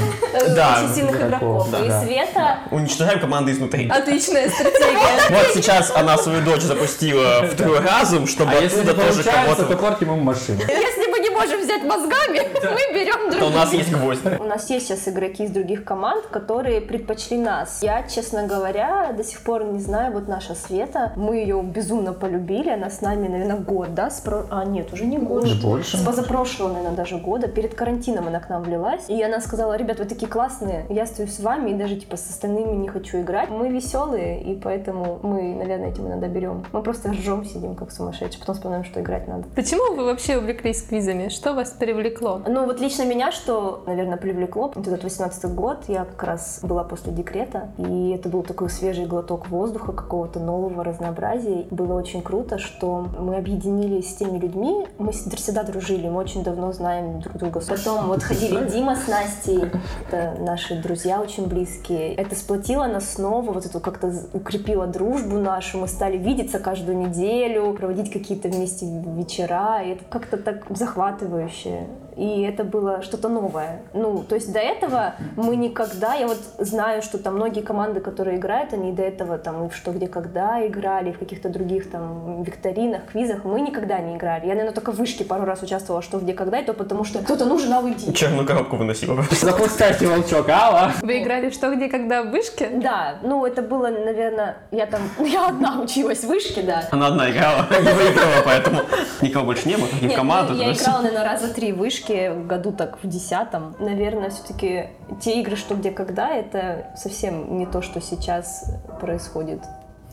Да, 0.54 0.82
Очень 0.82 0.94
сильных 0.94 1.20
игроков, 1.22 1.70
да. 1.70 1.78
И 1.84 1.88
Да. 1.88 2.02
Света 2.02 2.58
уничтожаем 2.70 3.20
команды 3.20 3.52
изнутри. 3.52 3.88
Отличная 3.88 4.48
стратегия. 4.48 5.30
Вот 5.30 5.46
сейчас 5.54 5.92
она 5.94 6.18
свою 6.18 6.42
дочь 6.42 6.62
запустила 6.62 7.42
в 7.42 7.56
тру 7.56 7.74
разум, 7.78 8.26
чтобы 8.26 8.52
А 8.52 8.54
если 8.54 8.76
не 8.76 8.82
оттуда 8.82 9.06
тоже 9.06 9.22
получается, 9.22 9.56
то 9.56 9.62
кого-то... 9.62 9.76
портим 9.76 10.12
им 10.12 10.20
машину. 10.20 10.60
Если 10.60 11.01
можем 11.42 11.60
взять 11.60 11.82
мозгами, 11.84 12.38
мы 12.54 12.94
берем 12.94 13.30
То 13.30 13.36
у 13.36 13.40
других. 13.40 13.54
нас 13.54 13.72
есть 13.72 13.92
гвоздь. 13.92 14.20
У 14.40 14.44
нас 14.44 14.70
есть 14.70 14.86
сейчас 14.86 15.08
игроки 15.08 15.44
из 15.44 15.50
других 15.50 15.84
команд, 15.84 16.26
которые 16.26 16.80
предпочли 16.80 17.38
нас. 17.38 17.82
Я, 17.82 18.02
честно 18.08 18.46
говоря, 18.46 19.12
до 19.16 19.24
сих 19.24 19.40
пор 19.42 19.64
не 19.64 19.80
знаю, 19.80 20.12
вот 20.12 20.28
наша 20.28 20.54
Света, 20.54 21.12
мы 21.16 21.36
ее 21.36 21.60
безумно 21.62 22.12
полюбили, 22.12 22.70
она 22.70 22.90
с 22.90 23.00
нами, 23.00 23.28
наверное, 23.28 23.56
год, 23.58 23.94
да? 23.94 24.10
С 24.10 24.20
про- 24.20 24.46
А, 24.50 24.64
нет, 24.64 24.92
уже 24.92 25.04
не 25.06 25.18
год. 25.18 25.44
Уже 25.44 25.60
больше. 25.60 25.96
С 25.96 26.00
позапрошлого, 26.02 26.68
наверное, 26.72 26.96
даже 26.96 27.16
года. 27.18 27.48
Перед 27.48 27.74
карантином 27.74 28.28
она 28.28 28.40
к 28.40 28.48
нам 28.48 28.62
влилась. 28.62 29.08
И 29.08 29.22
она 29.22 29.40
сказала, 29.40 29.76
ребят, 29.76 29.98
вы 29.98 30.04
такие 30.04 30.30
классные, 30.30 30.86
я 30.88 31.02
остаюсь 31.04 31.34
с 31.36 31.40
вами 31.40 31.70
и 31.70 31.74
даже, 31.74 31.96
типа, 31.96 32.16
с 32.16 32.28
остальными 32.30 32.72
не 32.76 32.88
хочу 32.88 33.20
играть. 33.20 33.50
Мы 33.50 33.68
веселые, 33.68 34.42
и 34.42 34.54
поэтому 34.58 35.18
мы, 35.22 35.54
наверное, 35.54 35.90
этим 35.90 36.06
иногда 36.08 36.28
берем. 36.28 36.64
Мы 36.72 36.82
просто 36.82 37.10
ржем, 37.10 37.44
сидим 37.44 37.74
как 37.74 37.90
сумасшедшие, 37.92 38.40
потом 38.40 38.54
вспоминаем, 38.54 38.84
что 38.84 39.00
играть 39.00 39.28
надо. 39.28 39.44
Почему 39.54 39.94
вы 39.94 40.04
вообще 40.04 40.38
увлеклись 40.38 40.82
квизами? 40.82 41.28
Что 41.32 41.54
вас 41.54 41.70
привлекло? 41.70 42.42
Ну 42.46 42.66
вот 42.66 42.78
лично 42.78 43.04
меня, 43.04 43.32
что, 43.32 43.82
наверное, 43.86 44.18
привлекло, 44.18 44.70
вот 44.74 44.86
этот 44.86 45.02
18 45.02 45.54
год, 45.54 45.84
я 45.88 46.04
как 46.04 46.22
раз 46.24 46.60
была 46.62 46.84
после 46.84 47.10
декрета, 47.10 47.70
и 47.78 48.10
это 48.10 48.28
был 48.28 48.42
такой 48.42 48.68
свежий 48.68 49.06
глоток 49.06 49.48
воздуха, 49.48 49.92
какого-то 49.92 50.40
нового 50.40 50.84
разнообразия. 50.84 51.66
Было 51.70 51.94
очень 51.94 52.20
круто, 52.20 52.58
что 52.58 53.06
мы 53.18 53.36
объединились 53.36 54.10
с 54.10 54.16
теми 54.16 54.38
людьми, 54.38 54.86
мы 54.98 55.12
всегда 55.12 55.62
дружили, 55.62 56.06
мы 56.06 56.20
очень 56.20 56.44
давно 56.44 56.70
знаем 56.72 57.20
друг 57.20 57.36
друга. 57.38 57.62
Потом 57.66 58.08
вот 58.08 58.22
ходили 58.22 58.68
Дима 58.68 58.94
с 58.94 59.08
Настей, 59.08 59.70
это 60.06 60.36
наши 60.38 60.82
друзья 60.82 61.22
очень 61.22 61.46
близкие. 61.46 62.14
Это 62.14 62.34
сплотило 62.34 62.84
нас 62.84 63.08
снова, 63.14 63.52
вот 63.52 63.64
это 63.64 63.80
как-то 63.80 64.12
укрепило 64.34 64.86
дружбу 64.86 65.38
нашу, 65.38 65.78
мы 65.78 65.88
стали 65.88 66.18
видеться 66.18 66.58
каждую 66.58 66.98
неделю, 66.98 67.72
проводить 67.72 68.12
какие-то 68.12 68.48
вместе 68.48 68.84
вечера, 69.16 69.82
и 69.82 69.92
это 69.92 70.04
как-то 70.10 70.36
так 70.36 70.66
захватывающе. 71.12 71.88
И 72.16 72.42
это 72.42 72.64
было 72.64 73.02
что-то 73.02 73.28
новое. 73.28 73.82
Ну, 73.94 74.24
то 74.28 74.34
есть 74.34 74.52
до 74.52 74.58
этого 74.58 75.14
мы 75.36 75.56
никогда, 75.56 76.14
я 76.14 76.26
вот 76.26 76.38
знаю, 76.58 77.02
что 77.02 77.18
там 77.18 77.36
многие 77.36 77.62
команды, 77.62 78.00
которые 78.00 78.38
играют, 78.38 78.72
они 78.72 78.92
до 78.92 79.02
этого 79.02 79.38
там 79.38 79.66
и 79.66 79.68
в 79.68 79.74
что, 79.74 79.92
где, 79.92 80.08
когда 80.08 80.66
играли, 80.66 81.12
в 81.12 81.18
каких-то 81.18 81.48
других 81.48 81.90
там 81.90 82.42
викторинах, 82.42 83.06
квизах, 83.06 83.44
мы 83.44 83.60
никогда 83.60 83.98
не 83.98 84.16
играли. 84.16 84.46
Я, 84.46 84.54
наверное, 84.54 84.74
только 84.74 84.92
в 84.92 84.96
вышке 84.96 85.24
пару 85.24 85.44
раз 85.44 85.62
участвовала, 85.62 86.02
что, 86.02 86.18
где, 86.18 86.34
когда, 86.34 86.60
и 86.60 86.64
то 86.64 86.74
потому 86.74 87.04
что 87.04 87.20
кто-то 87.20 87.44
нужен, 87.44 87.72
а 87.72 87.80
уйди. 87.80 88.12
Черную 88.12 88.46
коробку 88.46 88.76
выносила. 88.76 89.24
Запускайте 89.30 90.06
волчок, 90.06 90.48
алла. 90.48 90.92
Вы 91.02 91.22
играли 91.22 91.50
в 91.50 91.54
что, 91.54 91.74
где, 91.74 91.88
когда 91.88 92.22
в 92.22 92.30
вышке? 92.30 92.68
Да, 92.72 93.18
ну 93.22 93.44
это 93.46 93.62
было, 93.62 93.88
наверное, 93.88 94.56
я 94.70 94.86
там, 94.86 95.02
я 95.18 95.48
одна 95.48 95.80
училась 95.80 96.20
в 96.24 96.28
вышке, 96.28 96.62
да. 96.62 96.84
Она 96.90 97.08
одна 97.08 97.30
играла, 97.30 97.66
не 97.70 97.92
выиграла, 97.92 98.42
поэтому 98.44 98.80
никого 99.20 99.46
больше 99.46 99.68
не 99.68 99.76
было, 99.76 99.86
никаких 99.86 100.08
Нет, 100.10 100.16
команд. 100.16 100.50
ну, 100.50 100.56
я 100.56 100.72
играла, 100.72 101.02
наверное, 101.02 101.24
раза 101.24 101.52
три 101.52 101.72
в 101.72 101.78
вышке, 102.12 102.32
в 102.32 102.46
году 102.46 102.72
так 102.72 103.02
в 103.02 103.08
десятом. 103.08 103.74
Наверное, 103.78 104.30
все-таки 104.30 104.88
те 105.20 105.40
игры, 105.40 105.56
что 105.56 105.74
где 105.74 105.90
когда, 105.90 106.30
это 106.30 106.92
совсем 106.96 107.58
не 107.58 107.66
то, 107.66 107.82
что 107.82 108.00
сейчас 108.00 108.74
происходит 109.00 109.60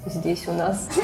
здесь 0.06 0.48
у 0.48 0.54
нас. 0.54 0.88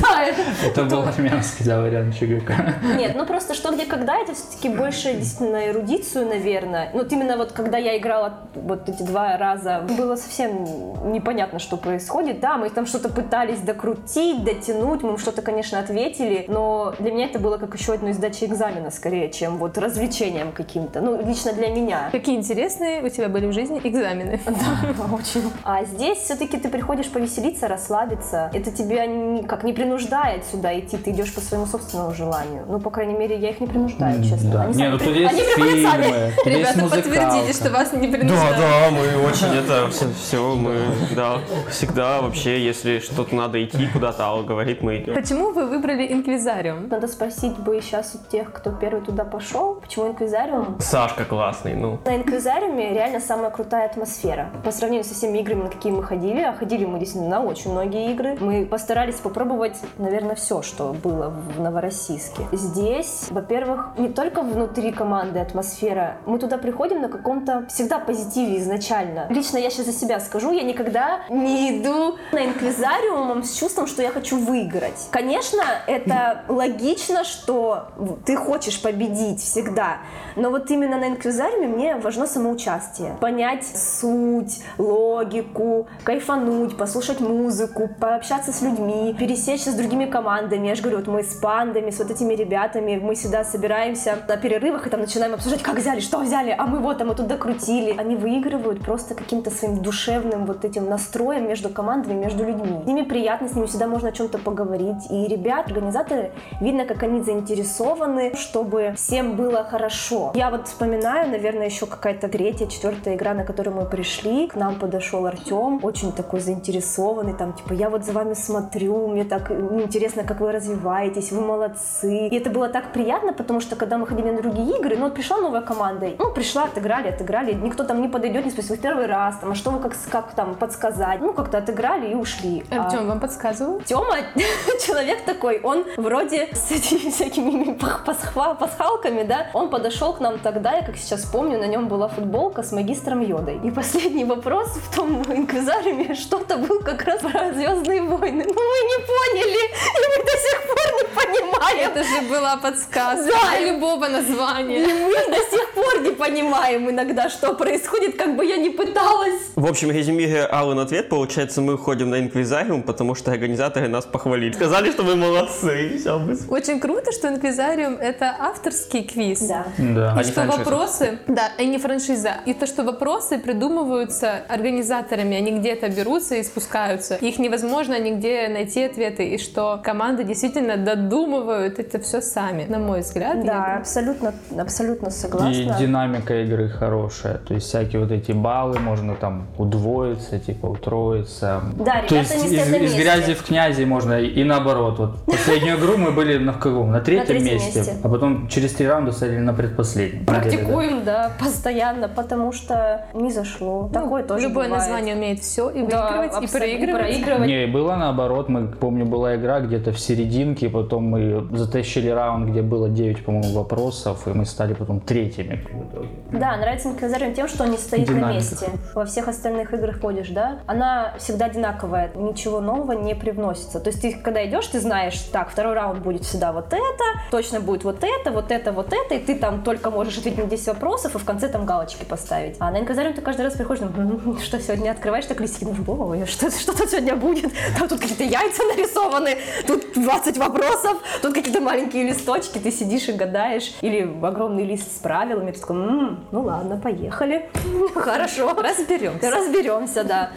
Да, 0.00 0.24
это- 0.24 0.84
был 0.84 1.02
армянский, 1.02 1.64
да, 1.64 1.80
вариант 1.80 2.14
ЧГК. 2.14 2.74
Нет, 2.96 3.14
ну 3.16 3.26
просто 3.26 3.54
что, 3.54 3.72
где, 3.72 3.84
когда, 3.84 4.16
это 4.18 4.32
все-таки 4.34 4.68
больше 4.68 5.12
действительно 5.14 5.68
эрудицию, 5.68 6.26
наверное. 6.28 6.90
Ну, 6.92 7.00
Вот 7.00 7.12
именно 7.12 7.36
вот 7.36 7.52
когда 7.52 7.78
я 7.78 7.98
играла 7.98 8.34
вот 8.54 8.88
эти 8.88 9.02
два 9.02 9.36
раза, 9.36 9.84
было 9.98 10.16
совсем 10.16 11.12
непонятно, 11.12 11.58
что 11.58 11.76
происходит. 11.76 12.40
Да, 12.40 12.56
мы 12.56 12.70
там 12.70 12.86
что-то 12.86 13.08
пытались 13.08 13.58
докрутить, 13.60 14.44
дотянуть, 14.44 15.02
мы 15.02 15.10
им 15.10 15.18
что-то, 15.18 15.42
конечно, 15.42 15.78
ответили, 15.78 16.44
но 16.48 16.94
для 16.98 17.10
меня 17.12 17.26
это 17.26 17.38
было 17.38 17.58
как 17.58 17.74
еще 17.74 17.94
одно 17.94 18.08
из 18.10 18.18
экзамена, 18.18 18.90
скорее, 18.90 19.30
чем 19.30 19.58
вот 19.58 19.76
развлечением 19.78 20.52
каким-то. 20.52 21.00
Ну, 21.00 21.20
лично 21.26 21.52
для 21.52 21.68
меня. 21.68 22.08
Какие 22.12 22.36
интересные 22.36 23.02
у 23.02 23.08
тебя 23.08 23.28
были 23.28 23.46
в 23.46 23.52
жизни 23.52 23.80
экзамены? 23.82 24.40
Да, 24.48 25.14
очень. 25.14 25.50
А 25.64 25.84
здесь 25.84 26.18
все-таки 26.18 26.56
ты 26.56 26.68
приходишь 26.68 27.08
повеселиться, 27.08 27.68
расслабиться. 27.68 28.37
Это 28.52 28.70
тебя 28.70 29.06
никак 29.06 29.64
не 29.64 29.72
принуждает 29.72 30.44
сюда 30.46 30.78
идти, 30.78 30.96
ты 30.96 31.10
идешь 31.10 31.34
по 31.34 31.40
своему 31.40 31.66
собственному 31.66 32.14
желанию. 32.14 32.64
Ну, 32.68 32.80
по 32.80 32.90
крайней 32.90 33.14
мере, 33.14 33.36
я 33.38 33.50
их 33.50 33.60
не 33.60 33.66
принуждаю, 33.66 34.22
честно. 34.22 34.50
Да. 34.50 34.62
Они 34.62 34.72
Не, 34.74 34.78
сами 34.78 34.90
ну 34.92 34.98
при- 34.98 35.20
есть 35.20 35.32
они 35.58 35.82
сами. 35.84 36.02
тут 36.04 36.46
есть 36.46 36.46
Ребята, 36.46 36.80
подтвердите, 36.80 37.18
музыкалка. 37.18 37.52
что 37.52 37.70
вас 37.70 37.92
не 37.92 38.06
Да, 38.08 38.16
принуждают. 38.18 38.56
да, 38.58 38.90
мы 38.90 39.26
очень 39.28 39.54
это 39.54 39.88
все, 39.90 40.54
мы, 40.54 40.76
да, 41.16 41.38
всегда 41.70 42.20
вообще, 42.22 42.64
если 42.64 42.98
что-то 43.00 43.34
надо 43.34 43.62
идти 43.64 43.86
куда-то, 43.92 44.24
Алла 44.24 44.42
говорит, 44.42 44.82
мы 44.82 44.98
идем. 44.98 45.14
Почему 45.14 45.52
вы 45.52 45.66
выбрали 45.66 46.12
инквизариум? 46.12 46.88
Надо 46.88 47.08
спросить 47.08 47.56
бы 47.58 47.80
сейчас 47.82 48.14
у 48.14 48.30
тех, 48.30 48.52
кто 48.52 48.70
первый 48.70 49.02
туда 49.02 49.24
пошел, 49.24 49.74
почему 49.76 50.08
инквизариум? 50.08 50.76
Сашка 50.80 51.24
классный, 51.24 51.74
ну. 51.74 51.98
На 52.04 52.16
инквизариуме 52.16 52.92
реально 52.92 53.20
самая 53.20 53.50
крутая 53.50 53.86
атмосфера. 53.86 54.50
По 54.64 54.70
сравнению 54.72 55.04
со 55.04 55.14
всеми 55.14 55.38
играми, 55.38 55.64
на 55.64 55.68
какие 55.70 55.92
мы 55.92 56.02
ходили, 56.02 56.40
а 56.40 56.52
ходили 56.52 56.84
мы 56.84 56.98
действительно 56.98 57.38
на 57.40 57.42
очень 57.44 57.70
многие 57.72 58.12
игры, 58.12 58.27
мы 58.40 58.66
постарались 58.66 59.16
попробовать, 59.16 59.76
наверное, 59.98 60.34
все, 60.34 60.62
что 60.62 60.92
было 60.92 61.28
в 61.28 61.60
Новороссийске. 61.60 62.42
Здесь, 62.52 63.26
во-первых, 63.30 63.90
не 63.98 64.08
только 64.08 64.42
внутри 64.42 64.92
команды 64.92 65.38
атмосфера, 65.38 66.18
мы 66.26 66.38
туда 66.38 66.58
приходим 66.58 67.00
на 67.00 67.08
каком-то 67.08 67.66
всегда 67.68 67.98
позитиве 67.98 68.58
изначально. 68.58 69.26
Лично 69.30 69.58
я 69.58 69.70
сейчас 69.70 69.86
за 69.86 69.92
себя 69.92 70.20
скажу, 70.20 70.52
я 70.52 70.62
никогда 70.62 71.20
не 71.28 71.78
иду 71.78 72.16
на 72.32 72.46
инквизариум 72.46 73.42
с 73.42 73.56
чувством, 73.56 73.86
что 73.86 74.02
я 74.02 74.10
хочу 74.10 74.38
выиграть. 74.38 75.08
Конечно, 75.10 75.62
это 75.86 76.44
логично, 76.48 77.24
что 77.24 77.88
ты 78.24 78.36
хочешь 78.36 78.80
победить 78.80 79.40
всегда, 79.40 79.98
но 80.36 80.50
вот 80.50 80.70
именно 80.70 80.98
на 80.98 81.08
инквизариуме 81.08 81.66
мне 81.66 81.96
важно 81.96 82.26
самоучастие. 82.26 83.16
Понять 83.20 83.66
суть, 83.66 84.62
логику, 84.78 85.88
кайфануть, 86.04 86.76
послушать 86.76 87.20
музыку, 87.20 87.88
пообщаться 88.18 88.52
с 88.52 88.62
людьми, 88.62 89.14
пересечься 89.16 89.70
с 89.70 89.74
другими 89.74 90.04
командами. 90.04 90.66
Я 90.66 90.74
же 90.74 90.82
говорю, 90.82 90.98
вот 90.98 91.06
мы 91.06 91.22
с 91.22 91.34
пандами, 91.36 91.90
с 91.90 92.00
вот 92.00 92.10
этими 92.10 92.34
ребятами, 92.34 92.96
мы 92.96 93.14
всегда 93.14 93.44
собираемся 93.44 94.18
на 94.26 94.36
перерывах 94.36 94.88
и 94.88 94.90
там 94.90 95.00
начинаем 95.00 95.34
обсуждать, 95.34 95.62
как 95.62 95.76
взяли, 95.76 96.00
что 96.00 96.18
взяли, 96.18 96.52
а 96.58 96.66
мы 96.66 96.80
вот, 96.80 97.00
а 97.00 97.04
мы 97.04 97.14
тут 97.14 97.28
докрутили. 97.28 97.94
Они 97.96 98.16
выигрывают 98.16 98.80
просто 98.82 99.14
каким-то 99.14 99.50
своим 99.50 99.82
душевным 99.82 100.46
вот 100.46 100.64
этим 100.64 100.88
настроем 100.88 101.46
между 101.46 101.68
командами, 101.68 102.14
между 102.14 102.44
людьми. 102.44 102.80
С 102.82 102.86
ними 102.88 103.02
приятно, 103.02 103.48
с 103.48 103.54
ними 103.54 103.66
всегда 103.66 103.86
можно 103.86 104.08
о 104.08 104.12
чем-то 104.12 104.38
поговорить. 104.38 105.08
И 105.10 105.28
ребят, 105.28 105.68
организаторы, 105.68 106.32
видно, 106.60 106.86
как 106.86 107.04
они 107.04 107.22
заинтересованы, 107.22 108.34
чтобы 108.34 108.94
всем 108.96 109.36
было 109.36 109.62
хорошо. 109.62 110.32
Я 110.34 110.50
вот 110.50 110.66
вспоминаю, 110.66 111.30
наверное, 111.30 111.66
еще 111.66 111.86
какая-то 111.86 112.26
третья, 112.26 112.66
четвертая 112.66 113.14
игра, 113.14 113.32
на 113.34 113.44
которую 113.44 113.76
мы 113.76 113.84
пришли. 113.84 114.48
К 114.48 114.56
нам 114.56 114.74
подошел 114.74 115.24
Артем, 115.24 115.78
очень 115.84 116.10
такой 116.10 116.40
заинтересованный, 116.40 117.34
там, 117.34 117.52
типа, 117.52 117.74
я 117.74 117.88
вот 117.90 118.07
за 118.08 118.14
вами 118.14 118.34
смотрю, 118.34 119.06
мне 119.06 119.24
так 119.24 119.50
ну, 119.50 119.82
интересно, 119.82 120.24
как 120.24 120.40
вы 120.40 120.50
развиваетесь, 120.52 121.30
вы 121.30 121.42
молодцы. 121.42 122.28
И 122.28 122.36
это 122.36 122.48
было 122.48 122.68
так 122.68 122.92
приятно, 122.92 123.32
потому 123.34 123.60
что, 123.60 123.76
когда 123.76 123.98
мы 123.98 124.06
ходили 124.06 124.30
на 124.30 124.40
другие 124.40 124.78
игры, 124.78 124.96
ну, 124.96 125.04
вот 125.04 125.14
пришла 125.14 125.36
новая 125.36 125.60
команда, 125.60 126.08
ну, 126.18 126.32
пришла, 126.32 126.64
отыграли, 126.64 127.08
отыграли, 127.08 127.52
никто 127.52 127.84
там 127.84 128.00
не 128.00 128.08
подойдет, 128.08 128.46
не 128.46 128.50
спросит, 128.50 128.70
«Вы 128.70 128.76
в 128.76 128.80
первый 128.80 129.06
раз, 129.06 129.36
там, 129.40 129.50
а 129.52 129.54
что 129.54 129.70
вы 129.70 129.80
как, 129.80 129.92
как 130.10 130.32
там 130.32 130.54
подсказать? 130.54 131.20
Ну, 131.20 131.34
как-то 131.34 131.58
отыграли 131.58 132.12
и 132.12 132.14
ушли. 132.14 132.64
А- 132.70 132.84
Артем, 132.84 133.06
вам 133.06 133.20
подсказывал? 133.20 133.80
Тёма 133.80 134.16
человек 134.86 135.24
такой, 135.26 135.60
он 135.62 135.84
вроде 135.98 136.48
с 136.54 136.70
этими 136.70 137.10
всякими 137.10 137.76
пасхва- 138.06 138.56
пасхалками, 138.56 139.22
да, 139.24 139.48
он 139.52 139.68
подошел 139.68 140.14
к 140.14 140.20
нам 140.20 140.38
тогда, 140.38 140.72
я 140.76 140.82
как 140.82 140.96
сейчас 140.96 141.24
помню, 141.26 141.58
на 141.58 141.66
нем 141.66 141.88
была 141.88 142.08
футболка 142.08 142.62
с 142.62 142.72
магистром 142.72 143.20
Йодой. 143.20 143.60
И 143.62 143.70
последний 143.70 144.24
вопрос 144.24 144.68
в 144.68 144.96
том 144.96 145.22
инквизариуме 145.28 146.14
что-то 146.24 146.56
был 146.56 146.80
как 146.80 147.02
раз 147.04 147.20
про 147.20 147.52
Звездные 147.52 147.97
войны. 148.06 148.44
Ну 148.46 148.54
мы 148.54 148.78
не 148.92 148.98
поняли, 149.06 149.62
и 149.64 150.18
мы 150.18 150.24
до 150.24 150.32
сих 150.32 150.62
пор 150.66 150.86
не 150.98 151.08
понимаем. 151.14 151.90
Это 151.90 152.04
же 152.04 152.20
была 152.28 152.56
подсказка 152.56 153.30
Да. 153.52 153.60
любого 153.60 154.06
И 154.06 154.10
названия. 154.12 154.86
мы 154.86 155.14
до 155.36 155.40
сих 155.50 155.72
пор 155.74 156.00
не 156.02 156.10
понимаем 156.10 156.90
иногда, 156.90 157.28
что 157.28 157.54
происходит, 157.54 158.16
как 158.16 158.36
бы 158.36 158.44
я 158.44 158.56
ни 158.56 158.68
пыталась. 158.70 159.40
В 159.56 159.66
общем, 159.66 159.90
резюмируя 159.90 160.46
Аллен 160.46 160.78
ответ, 160.78 161.08
получается, 161.08 161.60
мы 161.60 161.76
ходим 161.78 162.10
на 162.10 162.20
инквизариум, 162.20 162.82
потому 162.82 163.14
что 163.14 163.30
организаторы 163.32 163.88
нас 163.88 164.04
похвалили. 164.06 164.52
Сказали, 164.52 164.90
что 164.90 165.02
мы 165.02 165.16
молодцы. 165.16 165.88
и 165.96 166.08
Очень 166.48 166.80
круто, 166.80 167.12
что 167.12 167.28
инквизариум 167.28 167.94
это 167.94 168.34
авторский 168.38 169.02
квиз. 169.04 169.40
Да. 169.40 169.66
Да. 169.78 170.14
И 170.16 170.20
А 170.20 170.24
что 170.24 170.44
вопросы, 170.44 171.18
да, 171.26 171.52
и 171.58 171.66
не 171.66 171.78
франшиза. 171.78 172.36
И 172.46 172.54
то, 172.54 172.66
что 172.66 172.82
вопросы 172.84 173.38
придумываются 173.38 174.42
организаторами, 174.48 175.36
они 175.36 175.52
где-то 175.52 175.88
берутся 175.88 176.36
и 176.36 176.42
спускаются. 176.42 177.16
Их 177.16 177.38
невозможно 177.38 177.87
невозможно 177.88 177.98
нигде 178.04 178.48
найти 178.48 178.84
ответы, 178.84 179.28
и 179.28 179.38
что 179.38 179.80
команды 179.82 180.24
действительно 180.24 180.76
додумывают 180.76 181.78
это 181.78 181.98
все 181.98 182.20
сами, 182.20 182.66
на 182.68 182.78
мой 182.78 183.00
взгляд. 183.00 183.44
Да, 183.44 183.52
я- 183.72 183.78
абсолютно, 183.78 184.34
абсолютно 184.58 185.08
И 185.08 185.10
согласна. 185.10 185.76
динамика 185.78 186.42
игры 186.42 186.68
хорошая. 186.68 187.38
То 187.38 187.54
есть 187.54 187.66
всякие 187.66 188.00
вот 188.02 188.12
эти 188.12 188.32
баллы 188.32 188.78
можно 188.78 189.14
там 189.14 189.46
удвоиться, 189.58 190.38
типа 190.38 190.66
утроиться. 190.66 191.60
Да, 191.76 192.02
То 192.06 192.14
ребята 192.16 192.34
есть 192.34 192.50
не 192.50 192.56
из, 192.56 192.70
на 192.70 192.76
из 192.76 192.94
грязи 192.94 193.34
в 193.34 193.42
князи 193.42 193.84
можно 193.84 194.20
и, 194.20 194.26
и 194.40 194.44
наоборот. 194.44 194.98
Вот 194.98 195.24
последнюю 195.24 195.78
игру 195.78 195.96
мы 195.96 196.10
были 196.12 196.38
на 196.38 196.52
каком? 196.52 196.90
На 196.90 197.00
третьем 197.00 197.26
третьем 197.26 197.54
месте, 197.54 197.78
месте. 197.78 197.96
а 198.02 198.08
потом 198.08 198.48
через 198.48 198.72
три 198.74 198.86
раунда 198.86 199.12
стали 199.12 199.38
на 199.38 199.52
предпоследнем. 199.52 200.24
Практикуем, 200.26 201.04
да, 201.04 201.30
постоянно, 201.38 202.08
потому 202.08 202.52
что 202.52 203.06
не 203.14 203.30
зашло. 203.32 203.88
Такое 203.92 204.22
тоже 204.22 204.42
Ну, 204.44 204.48
Любое 204.48 204.68
название 204.68 205.14
умеет 205.14 205.40
все, 205.40 205.70
и 205.70 205.80
выигрывать, 205.82 206.32
и 206.40 206.44
и 206.44 206.48
проигрывать. 206.48 207.46
Не, 207.46 207.66
было 207.78 207.94
наоборот, 207.94 208.48
мы, 208.48 208.66
помню, 208.66 209.04
была 209.06 209.36
игра 209.36 209.60
где-то 209.60 209.92
в 209.92 210.00
серединке, 210.00 210.68
потом 210.68 211.04
мы 211.04 211.46
затащили 211.56 212.08
раунд, 212.08 212.50
где 212.50 212.60
было 212.62 212.88
9, 212.88 213.24
по-моему, 213.24 213.52
вопросов, 213.52 214.26
и 214.26 214.30
мы 214.30 214.44
стали 214.46 214.74
потом 214.74 214.98
третьими 215.00 215.64
в 215.70 215.92
итоге. 215.92 216.08
Да, 216.32 216.56
нравится 216.56 216.88
Инквизариум 216.88 217.34
тем, 217.34 217.46
что 217.46 217.64
он 217.64 217.70
не 217.70 217.78
стоит 217.78 218.08
на 218.08 218.14
Динамика. 218.14 218.34
месте. 218.34 218.66
Во 218.94 219.04
всех 219.04 219.28
остальных 219.28 219.72
играх 219.72 220.00
ходишь, 220.00 220.30
да? 220.30 220.58
Она 220.66 221.14
всегда 221.18 221.46
одинаковая, 221.46 222.10
ничего 222.16 222.60
нового 222.60 222.92
не 222.92 223.14
привносится. 223.14 223.78
То 223.78 223.90
есть 223.90 224.02
ты, 224.02 224.12
когда 224.12 224.44
идешь, 224.44 224.66
ты 224.66 224.80
знаешь, 224.80 225.18
так, 225.32 225.50
второй 225.50 225.74
раунд 225.74 226.00
будет 226.02 226.24
всегда 226.24 226.52
вот 226.52 226.72
это, 226.72 227.04
точно 227.30 227.60
будет 227.60 227.84
вот 227.84 228.02
это, 228.02 228.32
вот 228.32 228.50
это, 228.50 228.72
вот 228.72 228.92
это, 228.92 229.14
и 229.14 229.18
ты 229.20 229.36
там 229.36 229.62
только 229.62 229.90
можешь 229.92 230.18
ответить 230.18 230.42
на 230.42 230.50
10 230.50 230.66
вопросов 230.66 231.14
и 231.14 231.18
в 231.18 231.24
конце 231.24 231.48
там 231.48 231.64
галочки 231.64 232.04
поставить. 232.04 232.56
А 232.58 232.72
на 232.72 232.80
Инквизариум 232.80 233.14
ты 233.14 233.20
каждый 233.20 233.42
раз 233.42 233.54
приходишь, 233.54 233.84
ну, 233.84 234.02
«М, 234.02 234.38
что 234.40 234.58
сегодня 234.58 234.90
открываешь, 234.90 235.26
так 235.26 235.40
листики, 235.40 235.64
ну, 235.64 236.26
что, 236.26 236.50
что 236.50 236.76
тут 236.76 236.90
сегодня 236.90 237.14
будет? 237.14 237.52
Там 237.76 237.88
тут 237.88 238.00
какие-то 238.00 238.24
яйца 238.24 238.62
нарисованы, 238.64 239.36
тут 239.66 239.92
20 239.94 240.38
вопросов, 240.38 240.96
тут 241.22 241.34
какие-то 241.34 241.60
маленькие 241.60 242.04
листочки, 242.04 242.58
ты 242.58 242.70
сидишь 242.70 243.08
и 243.08 243.12
гадаешь. 243.12 243.74
Или 243.80 244.08
огромный 244.22 244.64
лист 244.64 244.96
с 244.96 245.00
правилами, 245.00 245.50
ты 245.50 245.60
такой, 245.60 245.76
«М, 245.76 246.24
ну 246.32 246.42
ладно, 246.42 246.76
поехали. 246.78 247.50
Хорошо. 247.94 248.54
Разберемся. 248.54 249.30
Разберемся, 249.30 250.04
да. 250.04 250.30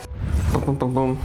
Пум-пум-пум. 0.66 1.18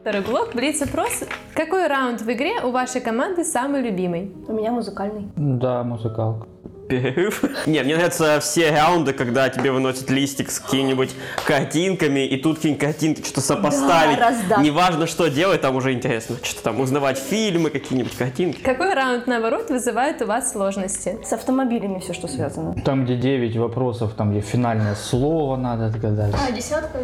Второй 0.00 0.20
блок, 0.22 0.54
блиц-опрос. 0.54 1.24
Какой 1.54 1.86
раунд 1.86 2.20
в 2.20 2.30
игре 2.30 2.60
у 2.62 2.70
вашей 2.70 3.00
команды 3.00 3.42
самый 3.42 3.80
любимый? 3.80 4.34
У 4.46 4.52
меня 4.52 4.70
музыкальный. 4.70 5.30
Да, 5.36 5.82
музыкалка. 5.82 6.46
Перерыв. 6.88 7.42
Не, 7.66 7.82
мне 7.82 7.96
нравятся 7.96 8.40
все 8.40 8.70
раунды, 8.70 9.12
когда 9.12 9.48
тебе 9.48 9.72
выносят 9.72 10.10
листик 10.10 10.50
с 10.50 10.60
какими-нибудь 10.60 11.10
картинками, 11.46 12.26
и 12.26 12.36
тут 12.36 12.56
какие-нибудь 12.56 12.84
картинки 12.84 13.22
что-то 13.24 13.40
сопоставить. 13.40 14.18
раздать. 14.18 14.58
Неважно, 14.58 15.06
что 15.06 15.28
делать, 15.28 15.60
там 15.60 15.76
уже 15.76 15.92
интересно. 15.92 16.36
Что-то 16.42 16.62
там 16.62 16.80
узнавать 16.80 17.18
фильмы, 17.18 17.70
какие-нибудь 17.70 18.16
картинки. 18.16 18.60
Какой 18.62 18.94
раунд, 18.94 19.26
наоборот, 19.26 19.70
вызывает 19.70 20.20
у 20.22 20.26
вас 20.26 20.52
сложности? 20.52 21.18
С 21.24 21.32
автомобилями 21.32 21.98
все, 22.00 22.12
что 22.12 22.28
связано. 22.28 22.74
Там, 22.84 23.04
где 23.04 23.16
9 23.16 23.56
вопросов, 23.56 24.12
там, 24.14 24.32
где 24.32 24.40
финальное 24.40 24.94
слово 24.94 25.56
надо 25.56 25.86
отгадать. 25.86 26.34
А, 26.34 26.52
десятка? 26.52 26.98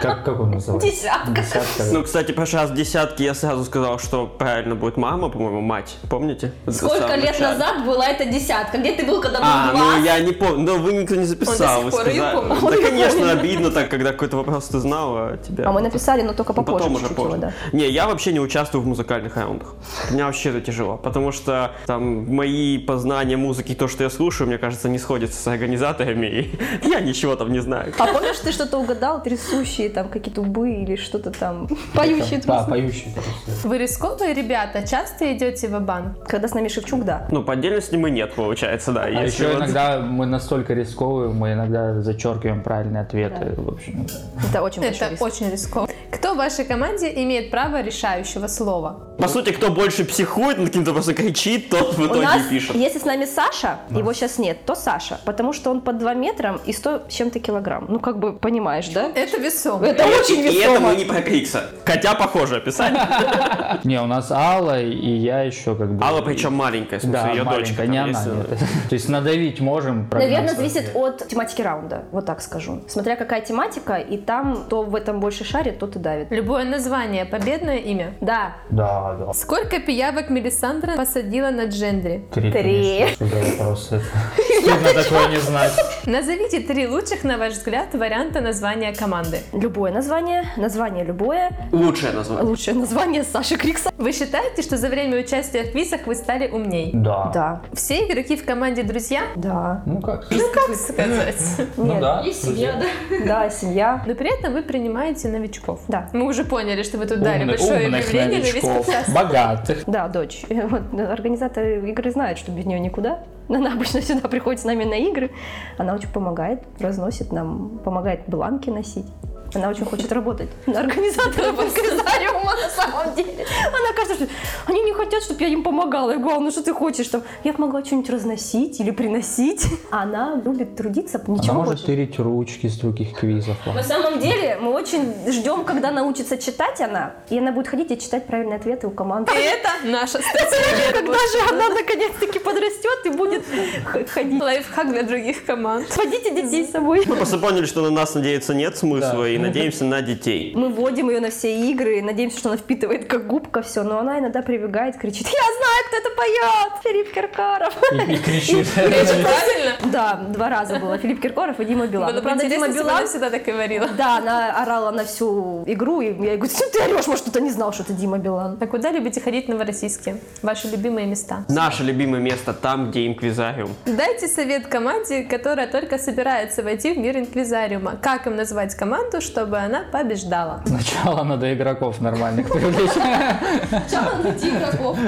Как, 0.00 0.24
как 0.24 0.40
он 0.40 0.52
называется? 0.52 0.88
Десятка. 0.90 1.30
Десятка. 1.32 1.78
да. 1.78 1.84
Ну, 1.92 2.02
кстати, 2.02 2.32
раз 2.54 2.70
в 2.70 2.74
десятке 2.74 3.24
я 3.24 3.34
сразу 3.34 3.64
сказал, 3.64 3.98
что 3.98 4.26
правильно 4.26 4.74
будет 4.74 4.96
мама, 4.96 5.28
по-моему, 5.28 5.60
мать. 5.60 5.96
Помните? 6.08 6.52
Сколько 6.68 7.14
лет 7.16 7.32
начале. 7.32 7.48
назад 7.48 7.84
была 7.84 8.06
эта 8.08 8.24
десятка? 8.26 8.78
Где 8.78 8.92
ты 8.92 9.04
был, 9.04 9.20
когда 9.24 9.38
был 9.40 9.46
А, 9.48 9.70
два? 9.72 9.80
ну 9.96 10.04
я 10.04 10.20
не 10.20 10.32
помню, 10.32 10.58
но 10.58 10.78
вы 10.78 10.92
никто 10.92 11.14
не 11.16 11.24
записал, 11.24 11.80
Он 11.80 11.84
вы 11.86 11.90
до 11.90 11.96
сих 11.96 12.04
пор 12.04 12.12
сказали. 12.14 12.36
помнит. 12.36 12.62
Он 12.64 12.70
Да, 12.70 12.76
конечно, 12.90 13.30
обидно 13.32 13.70
так, 13.70 13.88
когда 13.88 14.12
какой-то 14.12 14.36
вопрос 14.36 14.68
ты 14.68 14.78
знал, 14.78 15.14
а 15.16 15.36
тебя... 15.36 15.68
А 15.68 15.72
мы 15.72 15.80
написали, 15.80 16.22
но 16.22 16.32
только 16.34 16.52
Ну, 16.52 16.56
попозже. 16.62 16.78
потом 16.84 16.94
уже 16.94 17.06
позже. 17.14 17.28
его, 17.30 17.36
да. 17.40 17.52
Не, 17.72 17.88
я 17.90 18.06
вообще 18.06 18.32
не 18.32 18.40
участвую 18.40 18.82
в 18.82 18.86
музыкальных 18.86 19.36
раундах. 19.36 19.74
Мне 20.10 20.24
вообще 20.24 20.50
это 20.50 20.60
тяжело, 20.60 20.96
потому 20.96 21.32
что 21.32 21.72
там 21.86 22.32
мои 22.34 22.78
познания 22.78 23.36
музыки, 23.36 23.74
то, 23.74 23.88
что 23.88 24.04
я 24.04 24.10
слушаю, 24.10 24.46
мне 24.48 24.58
кажется, 24.58 24.88
не 24.88 24.98
сходится 24.98 25.40
с 25.42 25.46
организаторами, 25.46 26.26
и 26.26 26.58
я 26.88 27.00
ничего 27.00 27.36
там 27.36 27.52
не 27.52 27.60
знаю. 27.60 27.92
А 27.98 28.06
помнишь, 28.06 28.38
ты 28.38 28.52
что-то 28.52 28.78
угадал? 28.78 29.22
Трясущие 29.22 29.88
там 29.90 30.08
какие-то 30.08 30.40
убы 30.42 30.70
или 30.82 30.96
что-то 30.96 31.30
там. 31.30 31.68
Поющие 31.94 32.40
Да, 32.44 32.58
трусы. 32.64 32.70
поющий. 32.70 33.12
трусы. 33.14 33.68
Вы 33.68 33.78
рисковые 33.78 34.34
ребята, 34.34 34.86
часто 34.86 35.32
идете 35.32 35.68
в 35.68 35.80
банк 35.80 36.26
Когда 36.26 36.48
с 36.48 36.54
нами 36.54 36.68
Шевчук, 36.68 37.04
да. 37.04 37.26
Ну, 37.30 37.42
по 37.42 37.52
отдельности 37.54 37.96
мы 37.96 38.10
нет, 38.10 38.34
получается, 38.34 38.92
да. 38.92 39.08
А 39.18 39.22
если 39.22 39.44
еще 39.44 39.52
вот- 39.54 39.62
иногда 39.64 39.98
мы 40.00 40.26
настолько 40.26 40.74
рисковые, 40.74 41.30
мы 41.30 41.52
иногда 41.52 42.00
зачеркиваем 42.00 42.62
правильные 42.62 43.02
ответы. 43.02 43.54
В 43.56 43.68
общем, 43.68 44.06
Это 44.50 44.62
очень 44.62 44.82
Это 44.84 45.10
риск. 45.10 45.22
очень 45.22 45.50
рискованно. 45.50 45.92
Кто 46.10 46.34
в 46.34 46.36
вашей 46.36 46.64
команде 46.64 47.12
имеет 47.22 47.50
право 47.50 47.82
решающего 47.82 48.46
слова? 48.46 49.00
По 49.18 49.28
сути, 49.28 49.50
кто 49.50 49.70
больше 49.70 50.04
психует, 50.04 50.58
над 50.58 50.70
кем-то 50.70 50.92
просто 50.92 51.14
кричит, 51.14 51.70
тот 51.70 51.94
в 51.94 52.00
У 52.00 52.06
итоге 52.06 52.22
нас, 52.22 52.46
и 52.46 52.50
пишет. 52.50 52.74
если 52.76 52.98
с 52.98 53.04
нами 53.04 53.24
Саша, 53.26 53.78
его 53.90 54.12
сейчас 54.12 54.38
нет, 54.38 54.64
то 54.64 54.74
Саша, 54.74 55.18
потому 55.24 55.52
что 55.52 55.70
он 55.70 55.80
под 55.80 55.98
2 55.98 56.14
метра 56.14 56.58
и 56.66 56.72
100 56.72 57.02
с 57.08 57.12
чем-то 57.12 57.38
килограмм. 57.40 57.86
Ну, 57.88 58.00
как 58.00 58.18
бы, 58.18 58.32
понимаешь, 58.32 58.88
да? 58.88 59.10
Это 59.14 59.38
весомо. 59.38 59.86
Это 59.86 60.04
очень 60.06 60.40
И 60.40 60.44
это 60.46 60.72
весомо. 60.72 60.88
мы 60.90 60.96
не 60.96 61.04
про 61.04 61.20
Крикса. 61.22 61.70
Хотя 61.84 62.14
похоже 62.14 62.56
описание. 62.56 63.00
не, 63.84 64.00
у 64.00 64.06
нас 64.06 64.30
Алла 64.30 64.80
и 64.80 65.08
я 65.16 65.42
еще 65.42 65.74
как 65.76 65.92
бы. 65.94 66.04
Алла 66.04 66.22
причем 66.22 66.54
маленькая, 66.54 66.98
в 66.98 67.02
смысле, 67.02 67.20
Да, 67.22 67.28
ее 67.30 67.44
дочка. 67.44 67.54
маленькая, 67.54 67.86
не 67.86 67.98
она. 67.98 68.24
То 68.88 68.94
есть 68.94 69.03
надавить 69.08 69.60
можем. 69.60 70.08
Наверное, 70.12 70.54
зависит 70.54 70.90
от 70.94 71.26
тематики 71.28 71.62
раунда, 71.62 72.04
вот 72.12 72.26
так 72.26 72.40
скажу. 72.42 72.82
Смотря 72.88 73.16
какая 73.16 73.40
тематика, 73.40 73.94
и 73.96 74.16
там 74.16 74.64
кто 74.66 74.82
в 74.82 74.94
этом 74.94 75.20
больше 75.20 75.44
шарит, 75.44 75.78
тот 75.78 75.96
и 75.96 75.98
давит. 75.98 76.30
Любое 76.30 76.64
название, 76.64 77.24
победное 77.24 77.78
имя. 77.78 78.14
Да, 78.20 78.56
Да, 78.70 79.14
да. 79.18 79.32
Сколько 79.32 79.80
пиявок 79.80 80.30
Мелисандра 80.30 80.96
посадила 80.96 81.50
на 81.50 81.66
джендре? 81.66 82.22
Три. 82.32 82.52
Три. 82.52 83.06
Стыдно 83.16 84.92
такое 85.02 85.28
не 85.28 85.36
знать. 85.40 85.72
Назовите 86.06 86.60
три 86.60 86.86
лучших, 86.86 87.24
на 87.24 87.38
ваш 87.38 87.54
взгляд, 87.54 87.94
варианта 87.94 88.40
названия 88.40 88.92
команды. 88.94 89.38
любое 89.52 89.92
название, 89.92 90.44
название 90.56 91.04
любое, 91.04 91.50
Лучшее 91.72 92.12
название. 92.12 92.44
лучшее 92.44 92.74
название 92.74 93.24
Саши 93.24 93.56
Крикса. 93.56 93.90
Вы 93.98 94.12
считаете, 94.12 94.62
что 94.62 94.76
за 94.76 94.88
время 94.88 95.18
участия 95.20 95.64
в 95.64 95.72
квизах 95.72 96.06
вы 96.06 96.14
стали 96.14 96.48
умней? 96.48 96.90
Да. 96.94 97.30
Да, 97.34 97.62
Все 97.72 98.06
игроки 98.06 98.36
в 98.36 98.44
команде 98.44 98.82
друзья? 98.94 99.22
да. 99.34 99.82
Ну 99.86 100.00
как? 100.00 100.28
Как 100.28 100.74
сказать? 100.76 101.36
Ну 101.76 101.84
Нет. 101.86 102.00
да. 102.00 102.22
И 102.24 102.32
семья, 102.32 102.80
да. 102.80 103.16
Да, 103.26 103.50
семья. 103.50 104.02
Но 104.06 104.14
при 104.14 104.32
этом 104.38 104.52
вы 104.52 104.62
принимаете 104.62 105.28
новичков. 105.28 105.80
Да. 105.88 106.08
Мы 106.12 106.26
уже 106.26 106.44
поняли, 106.44 106.84
что 106.84 106.98
вы 106.98 107.06
тут 107.06 107.20
дали 107.20 107.44
большое 107.44 107.88
объявление 107.88 108.40
на 108.40 108.44
весь. 108.44 109.08
Богатых. 109.08 109.82
Да, 109.86 110.08
дочь. 110.08 110.44
Вот, 110.74 110.98
организаторы 110.98 111.90
игры 111.90 112.10
знают, 112.10 112.38
что 112.38 112.50
без 112.50 112.64
нее 112.64 112.80
никуда. 112.80 113.18
Она 113.48 113.72
обычно 113.74 114.00
сюда 114.00 114.28
приходит 114.28 114.60
с 114.60 114.64
нами 114.64 114.84
на 114.84 114.94
игры. 114.94 115.30
Она 115.76 115.94
очень 115.94 116.08
помогает, 116.08 116.62
разносит 116.80 117.32
нам, 117.32 117.80
помогает 117.84 118.20
бланки 118.26 118.70
носить. 118.70 119.06
Она 119.54 119.68
очень 119.68 119.84
хочет 119.84 120.10
работать 120.12 120.48
на 120.66 120.80
организаторов 120.80 121.60
инквизариума 121.64 122.52
на 122.54 122.68
самом 122.70 123.14
деле. 123.14 123.44
Она 123.68 123.83
кажется, 123.94 124.14
что 124.16 124.28
они 124.66 124.82
не 124.82 124.92
хотят, 124.92 125.22
чтобы 125.22 125.40
я 125.42 125.48
им 125.48 125.62
помогала. 125.62 126.10
Я 126.12 126.18
говорю, 126.18 126.36
«А, 126.36 126.40
ну 126.40 126.50
что 126.50 126.62
ты 126.62 126.72
хочешь? 126.72 127.08
Там, 127.08 127.22
я 127.44 127.54
могла 127.58 127.84
что-нибудь 127.84 128.10
разносить 128.10 128.80
или 128.80 128.90
приносить. 128.90 129.64
Она 129.90 130.40
любит 130.44 130.76
трудиться, 130.76 131.20
Она 131.26 131.36
ничего 131.36 131.54
может 131.54 131.74
больше. 131.74 131.86
тырить 131.86 132.18
ручки 132.18 132.66
с 132.68 132.76
других 132.78 133.12
квизов. 133.18 133.56
На 133.66 133.82
самом 133.82 134.18
деле, 134.20 134.58
мы 134.60 134.72
очень 134.72 135.12
ждем, 135.30 135.64
когда 135.64 135.90
научится 135.90 136.36
читать 136.38 136.80
она, 136.80 137.14
и 137.30 137.38
она 137.38 137.52
будет 137.52 137.68
ходить 137.68 137.90
и 137.90 137.98
читать 137.98 138.26
правильные 138.26 138.56
ответы 138.56 138.86
у 138.86 138.90
команды. 138.90 139.32
И 139.32 139.36
это 139.36 139.70
наша 139.84 140.18
стратегия. 140.20 140.92
Когда 140.92 141.12
же 141.14 141.38
она 141.50 141.68
наконец-таки 141.70 142.38
подрастет 142.38 143.06
и 143.06 143.10
будет 143.10 143.44
ходить. 144.08 144.42
Лайфхак 144.42 144.90
для 144.90 145.02
других 145.02 145.44
команд. 145.44 145.86
Водите 145.96 146.34
детей 146.34 146.66
с 146.66 146.70
собой. 146.70 147.02
Мы 147.06 147.16
просто 147.16 147.38
поняли, 147.38 147.66
что 147.66 147.82
на 147.82 147.90
нас 147.90 148.14
надеяться 148.14 148.54
нет 148.54 148.76
смысла, 148.76 149.28
и 149.28 149.38
надеемся 149.38 149.84
на 149.84 150.02
детей. 150.02 150.52
Мы 150.56 150.68
вводим 150.68 151.10
ее 151.10 151.20
на 151.20 151.30
все 151.30 151.54
игры, 151.70 152.02
надеемся, 152.02 152.38
что 152.38 152.48
она 152.50 152.58
впитывает 152.58 153.06
как 153.06 153.26
губка 153.26 153.62
все, 153.62 153.82
но 153.82 153.93
она 153.98 154.18
иногда 154.18 154.42
прибегает, 154.42 154.96
кричит, 154.96 155.26
я 155.26 155.32
знаю, 155.32 155.84
кто 155.88 155.96
это 155.96 156.10
поет! 156.16 156.82
Филипп 156.82 157.12
Киркоров. 157.12 157.74
И, 157.92 158.12
и 158.12 158.16
кричит. 158.18 158.68
Правильно? 158.74 159.72
Да, 159.92 160.14
два 160.28 160.48
раза 160.50 160.78
было. 160.78 160.98
Филипп 160.98 161.20
Киркоров 161.20 161.60
и 161.60 161.64
Дима 161.64 161.86
Билан. 161.86 162.06
Было 162.08 162.16
Ну, 162.16 162.22
бы 162.22 162.28
Правда, 162.28 162.48
Дима 162.48 162.68
Билан 162.68 163.06
всегда 163.06 163.30
так 163.30 163.44
говорила. 163.44 163.88
Да, 163.96 164.18
она 164.18 164.62
орала 164.62 164.90
на 164.90 165.04
всю 165.04 165.64
игру, 165.66 166.00
и 166.00 166.06
я 166.06 166.32
ей 166.32 166.36
говорю, 166.36 166.52
что 166.54 166.70
ты 166.70 166.82
орешь, 166.82 167.06
может, 167.06 167.22
кто-то 167.22 167.40
не 167.40 167.50
знал, 167.50 167.72
что 167.72 167.82
это 167.82 167.92
Дима 167.92 168.18
Билан. 168.18 168.58
А 168.60 168.66
куда 168.66 168.90
любите 168.90 169.20
ходить 169.20 169.46
в 169.46 169.48
Новороссийске? 169.48 170.16
Ваши 170.42 170.68
любимые 170.68 171.06
места? 171.06 171.44
Наше 171.48 171.82
любимое 171.84 172.20
место 172.20 172.52
там, 172.52 172.90
где 172.90 173.06
инквизариум. 173.06 173.70
Дайте 173.86 174.28
совет 174.28 174.66
команде, 174.66 175.22
которая 175.22 175.66
только 175.66 175.98
собирается 175.98 176.62
войти 176.62 176.92
в 176.92 176.98
мир 176.98 177.16
инквизариума. 177.18 177.96
Как 178.02 178.26
им 178.26 178.36
назвать 178.36 178.74
команду, 178.74 179.20
чтобы 179.20 179.58
она 179.58 179.84
побеждала? 179.92 180.62
Сначала 180.66 181.24
надо 181.24 181.52
игроков 181.54 182.00
нормальных 182.00 182.50
привлечь. 182.50 182.90
Сначала 183.88 184.22
найти 184.22 184.50
игроков. 184.50 184.98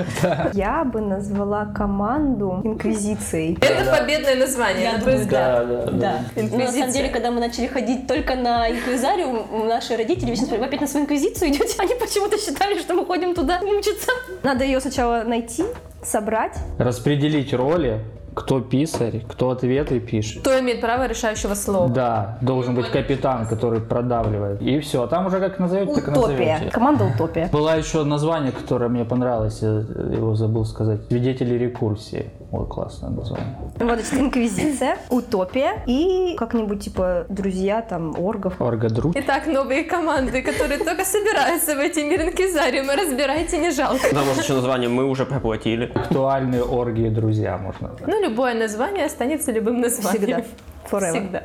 Я 0.52 0.85
бы 0.85 1.00
назвала 1.00 1.66
команду 1.66 2.61
Инквизицией. 2.64 3.57
Это 3.61 3.90
победное 3.98 4.37
название. 4.37 4.85
Я 4.92 4.98
думаю. 4.98 5.26
Да, 5.31 5.64
да. 5.92 6.18
Ну, 6.35 6.59
на 6.59 6.72
самом 6.72 6.90
деле, 6.90 7.09
когда 7.09 7.31
мы 7.31 7.40
начали 7.40 7.66
ходить 7.66 8.07
только 8.07 8.35
на 8.35 8.68
инквизариум, 8.70 9.68
наши 9.68 9.96
родители 9.96 10.31
вечно 10.31 10.46
спрашивали, 10.46 10.61
вы 10.61 10.66
опять 10.66 10.81
на 10.81 10.87
свою 10.87 11.05
инквизицию 11.05 11.50
идете? 11.50 11.74
Они 11.79 11.94
почему-то 11.94 12.38
считали, 12.38 12.79
что 12.79 12.94
мы 12.94 13.05
ходим 13.05 13.35
туда 13.35 13.61
мучиться. 13.61 14.11
Надо 14.42 14.64
ее 14.64 14.81
сначала 14.81 15.22
найти, 15.24 15.64
собрать. 16.02 16.57
Распределить 16.79 17.52
роли, 17.52 18.00
кто 18.37 18.61
писарь, 18.61 19.25
кто 19.27 19.49
ответы 19.49 19.99
пишет. 19.99 20.42
Кто 20.42 20.61
имеет 20.61 20.83
право 20.83 21.07
решающего 21.07 21.55
слова? 21.55 21.88
Да, 21.88 22.38
должен 22.42 22.75
быть 22.75 22.90
капитан, 22.90 23.46
который 23.46 23.81
продавливает. 23.81 24.61
И 24.61 24.79
все, 24.81 25.05
а 25.05 25.07
там 25.07 25.27
уже 25.27 25.40
как 25.40 25.59
назовете, 25.59 25.94
так 25.94 26.09
и 26.09 26.11
Утопия. 26.11 26.53
назовете. 26.53 26.70
Команда 26.70 27.05
Утопия. 27.14 27.49
Было 27.51 27.79
еще 27.79 28.05
название, 28.05 28.53
которое 28.53 28.88
мне 28.90 29.07
понравилось, 29.07 29.62
я 29.62 29.68
его 29.68 30.35
забыл 30.35 30.66
сказать. 30.66 31.01
Свидетели 31.09 31.55
рекурсии. 31.55 32.31
Вот 32.50 32.68
классное 32.68 33.11
название. 33.11 33.56
Вот, 33.80 33.98
значит, 33.98 34.14
Инквизиция, 34.14 34.98
Утопия 35.11 35.82
и 35.87 36.37
как-нибудь 36.38 36.85
типа 36.85 37.26
друзья 37.28 37.82
там 37.82 38.18
оргов. 38.18 38.61
Оргадрук. 38.61 39.16
Итак, 39.16 39.46
новые 39.46 39.85
команды, 39.85 40.42
которые 40.42 40.78
только 40.78 41.04
собираются 41.04 41.74
в 41.74 41.78
эти 41.78 42.00
мир 42.00 42.22
инквизариумы, 42.22 42.94
разбирайте, 42.94 43.59
не 43.59 43.70
жалко. 43.70 44.06
Да, 44.12 44.22
может 44.22 44.44
еще 44.44 44.54
название 44.54 44.88
мы 44.88 45.04
уже 45.04 45.26
проплатили. 45.26 45.90
Актуальные 45.94 46.62
оргии 46.62 47.09
друзья, 47.09 47.59
можно. 47.59 47.90
Ну, 48.06 48.22
любое 48.22 48.54
название 48.54 49.06
останется 49.06 49.50
любым 49.52 49.80
названием. 49.80 50.42
Всегда. 50.42 50.44
Forever. 50.90 51.11
Всегда. 51.11 51.42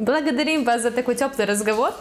Благодарим 0.00 0.64
вас 0.64 0.82
за 0.82 0.90
такой 0.90 1.14
теплый 1.14 1.44
разговор. 1.44 1.92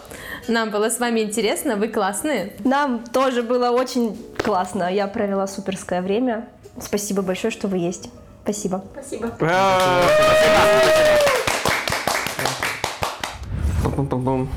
Нам 0.48 0.70
было 0.72 0.90
с 0.90 1.00
вами 1.00 1.20
интересно, 1.20 1.76
вы 1.76 1.90
классные. 1.90 2.54
Нам 2.64 3.04
тоже 3.04 3.44
было 3.44 3.72
очень 3.72 4.18
классно. 4.38 4.90
Я 4.92 5.08
провела 5.08 5.48
суперское 5.48 6.02
время. 6.02 6.48
Спасибо 6.80 7.22
большое, 7.22 7.52
что 7.52 7.68
вы 7.68 7.78
есть. 7.80 8.10
Спасибо. 8.48 8.82
Пум-пум-пум-пум. 13.84 14.48